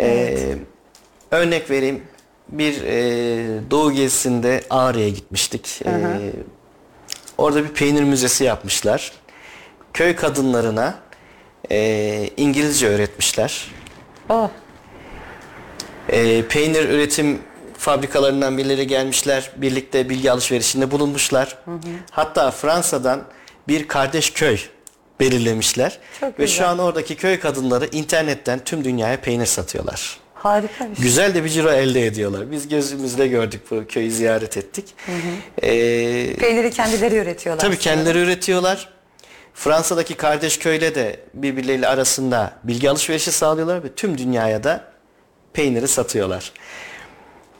Ee, 0.00 0.54
örnek 1.30 1.70
vereyim. 1.70 2.02
Bir 2.48 2.82
e, 2.82 3.70
doğu 3.70 3.92
gezisinde 3.92 4.62
Ağrı'ya 4.70 5.08
gitmiştik. 5.08 5.82
Ee, 5.86 5.90
orada 7.38 7.64
bir 7.64 7.68
peynir 7.68 8.02
müzesi 8.02 8.44
yapmışlar. 8.44 9.12
Köy 9.94 10.16
kadınlarına 10.16 10.94
e, 11.70 12.30
İngilizce 12.36 12.88
öğretmişler. 12.88 13.66
Oh. 14.28 14.48
E, 16.08 16.42
peynir 16.46 16.88
üretim 16.88 17.38
fabrikalarından 17.78 18.58
birileri 18.58 18.86
gelmişler. 18.86 19.50
Birlikte 19.56 20.08
bilgi 20.08 20.30
alışverişinde 20.32 20.90
bulunmuşlar. 20.90 21.58
Hatta 22.10 22.50
Fransa'dan 22.50 23.22
bir 23.68 23.88
kardeş 23.88 24.30
köy 24.32 24.58
belirlemişler. 25.20 25.98
Çok 26.20 26.38
Ve 26.38 26.44
güzel. 26.44 26.58
şu 26.58 26.66
an 26.66 26.78
oradaki 26.78 27.16
köy 27.16 27.40
kadınları 27.40 27.86
internetten 27.92 28.58
tüm 28.64 28.84
dünyaya 28.84 29.20
peynir 29.20 29.46
satıyorlar. 29.46 30.18
Harika 30.34 30.90
bir 30.90 30.96
şey. 30.96 31.04
Güzel 31.04 31.34
de 31.34 31.44
bir 31.44 31.48
ciro 31.48 31.70
elde 31.70 32.06
ediyorlar. 32.06 32.50
Biz 32.50 32.68
gözümüzle 32.68 33.26
gördük 33.28 33.60
bu 33.70 33.84
köyü 33.88 34.10
ziyaret 34.10 34.56
ettik. 34.56 34.84
Ee, 35.62 36.36
Peyniri 36.38 36.70
kendileri 36.70 37.16
üretiyorlar. 37.16 37.60
tabii 37.64 37.78
kendileri 37.78 38.18
üretiyorlar. 38.18 38.88
Fransa'daki 39.54 40.14
kardeş 40.14 40.58
köyle 40.58 40.94
de 40.94 41.20
birbirleriyle 41.34 41.88
arasında 41.88 42.52
bilgi 42.64 42.90
alışverişi 42.90 43.32
sağlıyorlar 43.32 43.84
ve 43.84 43.92
tüm 43.94 44.18
dünyaya 44.18 44.64
da 44.64 44.84
peyniri 45.52 45.88
satıyorlar. 45.88 46.52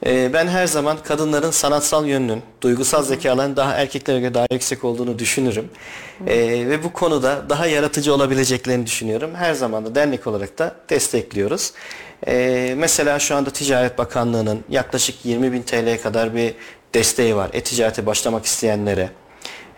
Ee, 0.05 0.33
ben 0.33 0.47
her 0.47 0.67
zaman 0.67 0.97
kadınların 1.03 1.51
sanatsal 1.51 2.05
yönünün, 2.05 2.41
duygusal 2.61 3.03
zekaların 3.03 3.55
daha 3.55 3.73
erkeklere 3.73 4.19
göre 4.19 4.33
daha 4.33 4.47
yüksek 4.51 4.83
olduğunu 4.83 5.19
düşünürüm. 5.19 5.69
Ee, 6.27 6.37
ve 6.69 6.83
bu 6.83 6.93
konuda 6.93 7.49
daha 7.49 7.67
yaratıcı 7.67 8.13
olabileceklerini 8.13 8.85
düşünüyorum. 8.85 9.35
Her 9.35 9.53
zaman 9.53 9.85
da 9.85 9.95
dernek 9.95 10.27
olarak 10.27 10.59
da 10.59 10.75
destekliyoruz. 10.89 11.73
Ee, 12.27 12.73
mesela 12.77 13.19
şu 13.19 13.35
anda 13.35 13.49
Ticaret 13.49 13.97
Bakanlığı'nın 13.97 14.63
yaklaşık 14.69 15.25
20 15.25 15.51
bin 15.51 15.61
TL'ye 15.61 16.01
kadar 16.01 16.35
bir 16.35 16.53
desteği 16.93 17.35
var. 17.35 17.49
E-ticarete 17.53 18.05
başlamak 18.05 18.45
isteyenlere. 18.45 19.09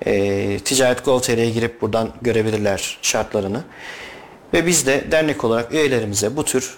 E, 0.05 0.59
Ticaret.gov.tr'ye 0.59 1.49
girip 1.49 1.81
buradan 1.81 2.13
görebilirler 2.21 2.97
şartlarını. 3.01 3.63
Ve 4.53 4.65
biz 4.65 4.87
de 4.87 5.11
dernek 5.11 5.43
olarak 5.43 5.73
üyelerimize 5.73 6.37
bu 6.37 6.45
tür 6.45 6.77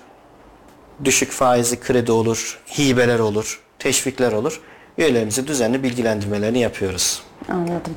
düşük 1.03 1.31
faizli 1.31 1.79
kredi 1.79 2.11
olur, 2.11 2.59
hibeler 2.77 3.19
olur, 3.19 3.61
teşvikler 3.79 4.31
olur. 4.31 4.61
Üyelerimize 4.97 5.47
düzenli 5.47 5.83
bilgilendirmelerini 5.83 6.59
yapıyoruz. 6.59 7.21
Anladım. 7.49 7.95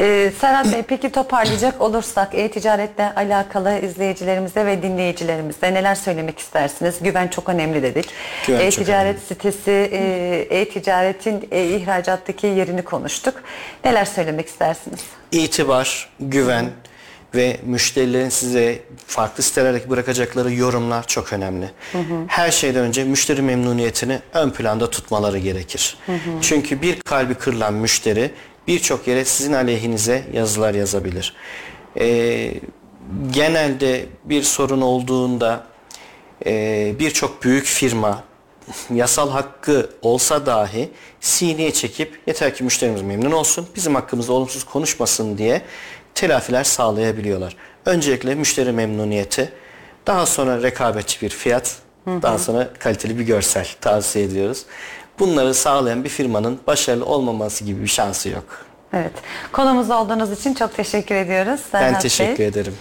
Ee, 0.00 0.32
Serhat 0.40 0.72
Bey 0.72 0.82
peki 0.82 1.10
toparlayacak 1.10 1.80
olursak 1.80 2.34
e-ticaretle 2.34 3.12
alakalı 3.16 3.78
izleyicilerimize 3.78 4.66
ve 4.66 4.82
dinleyicilerimize 4.82 5.74
neler 5.74 5.94
söylemek 5.94 6.38
istersiniz? 6.38 6.94
Güven 7.00 7.28
çok 7.28 7.48
önemli 7.48 7.82
dedik. 7.82 8.06
E-ticaret 8.48 9.18
sitesi, 9.22 9.70
e, 9.70 10.46
e-ticaretin 10.50 11.48
e, 11.50 11.64
ihracattaki 11.64 12.46
yerini 12.46 12.82
konuştuk. 12.82 13.34
Neler 13.84 14.04
söylemek 14.04 14.48
istersiniz? 14.48 15.00
İtibar, 15.32 16.08
güven 16.20 16.70
ve 17.36 17.60
müşterilerin 17.66 18.28
size 18.28 18.78
farklı 19.06 19.42
sitelerdeki 19.42 19.90
bırakacakları 19.90 20.52
yorumlar 20.52 21.06
çok 21.06 21.32
önemli. 21.32 21.70
Her 22.26 22.50
şeyden 22.50 22.84
önce 22.84 23.04
müşteri 23.04 23.42
memnuniyetini 23.42 24.20
ön 24.32 24.50
planda 24.50 24.90
tutmaları 24.90 25.38
gerekir. 25.38 25.98
Çünkü 26.40 26.82
bir 26.82 27.00
kalbi 27.00 27.34
kırılan 27.34 27.74
müşteri 27.74 28.30
birçok 28.66 29.08
yere 29.08 29.24
sizin 29.24 29.52
aleyhinize 29.52 30.24
yazılar 30.32 30.74
yazabilir. 30.74 31.34
Ee, 31.98 32.52
genelde 33.30 34.06
bir 34.24 34.42
sorun 34.42 34.80
olduğunda 34.80 35.66
e, 36.46 36.94
birçok 36.98 37.42
büyük 37.42 37.64
firma 37.64 38.24
yasal 38.94 39.30
hakkı 39.30 39.90
olsa 40.02 40.46
dahi 40.46 40.90
sineye 41.20 41.72
çekip 41.72 42.20
yeter 42.26 42.54
ki 42.54 42.64
müşterimiz 42.64 43.02
memnun 43.02 43.32
olsun, 43.32 43.66
bizim 43.76 43.94
hakkımızda 43.94 44.32
olumsuz 44.32 44.64
konuşmasın 44.64 45.38
diye 45.38 45.62
telafiler 46.16 46.64
sağlayabiliyorlar. 46.64 47.56
Öncelikle 47.86 48.34
müşteri 48.34 48.72
memnuniyeti, 48.72 49.52
daha 50.06 50.26
sonra 50.26 50.62
rekabetçi 50.62 51.22
bir 51.22 51.30
fiyat, 51.30 51.76
daha 52.06 52.38
sonra 52.38 52.68
kaliteli 52.78 53.18
bir 53.18 53.24
görsel 53.24 53.66
tavsiye 53.80 54.24
ediyoruz. 54.24 54.62
Bunları 55.18 55.54
sağlayan 55.54 56.04
bir 56.04 56.08
firmanın 56.08 56.58
başarılı 56.66 57.04
olmaması 57.04 57.64
gibi 57.64 57.82
bir 57.82 57.88
şansı 57.88 58.28
yok. 58.28 58.44
Evet. 58.92 59.12
Konumuz 59.52 59.90
olduğunuz 59.90 60.32
için 60.32 60.54
çok 60.54 60.76
teşekkür 60.76 61.14
ediyoruz. 61.14 61.60
Ben 61.72 61.80
Serhat 61.80 62.02
teşekkür 62.02 62.38
Bey. 62.38 62.46
ederim. 62.46 62.76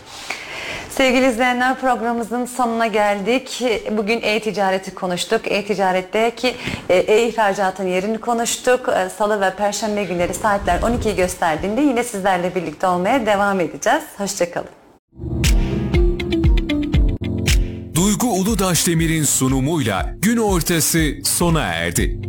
Sevgili 0.97 1.27
izleyenler 1.27 1.79
programımızın 1.79 2.45
sonuna 2.45 2.87
geldik. 2.87 3.61
Bugün 3.91 4.21
e-ticareti 4.21 4.95
konuştuk. 4.95 5.41
E-ticaretteki 5.51 6.55
e, 6.89 6.95
e-ihracatın 6.95 7.87
yerini 7.87 8.17
konuştuk. 8.17 8.89
E, 8.89 9.09
Salı 9.09 9.41
ve 9.41 9.55
Perşembe 9.55 10.03
günleri 10.03 10.33
saatler 10.33 10.79
12'yi 10.79 11.15
gösterdiğinde 11.15 11.81
yine 11.81 12.03
sizlerle 12.03 12.55
birlikte 12.55 12.87
olmaya 12.87 13.25
devam 13.25 13.59
edeceğiz. 13.59 14.03
Hoşçakalın. 14.17 14.69
Duygu 17.95 18.27
Uludaş 18.27 18.87
Demir'in 18.87 19.23
sunumuyla 19.23 20.05
gün 20.21 20.37
ortası 20.37 21.11
sona 21.23 21.61
erdi. 21.61 22.19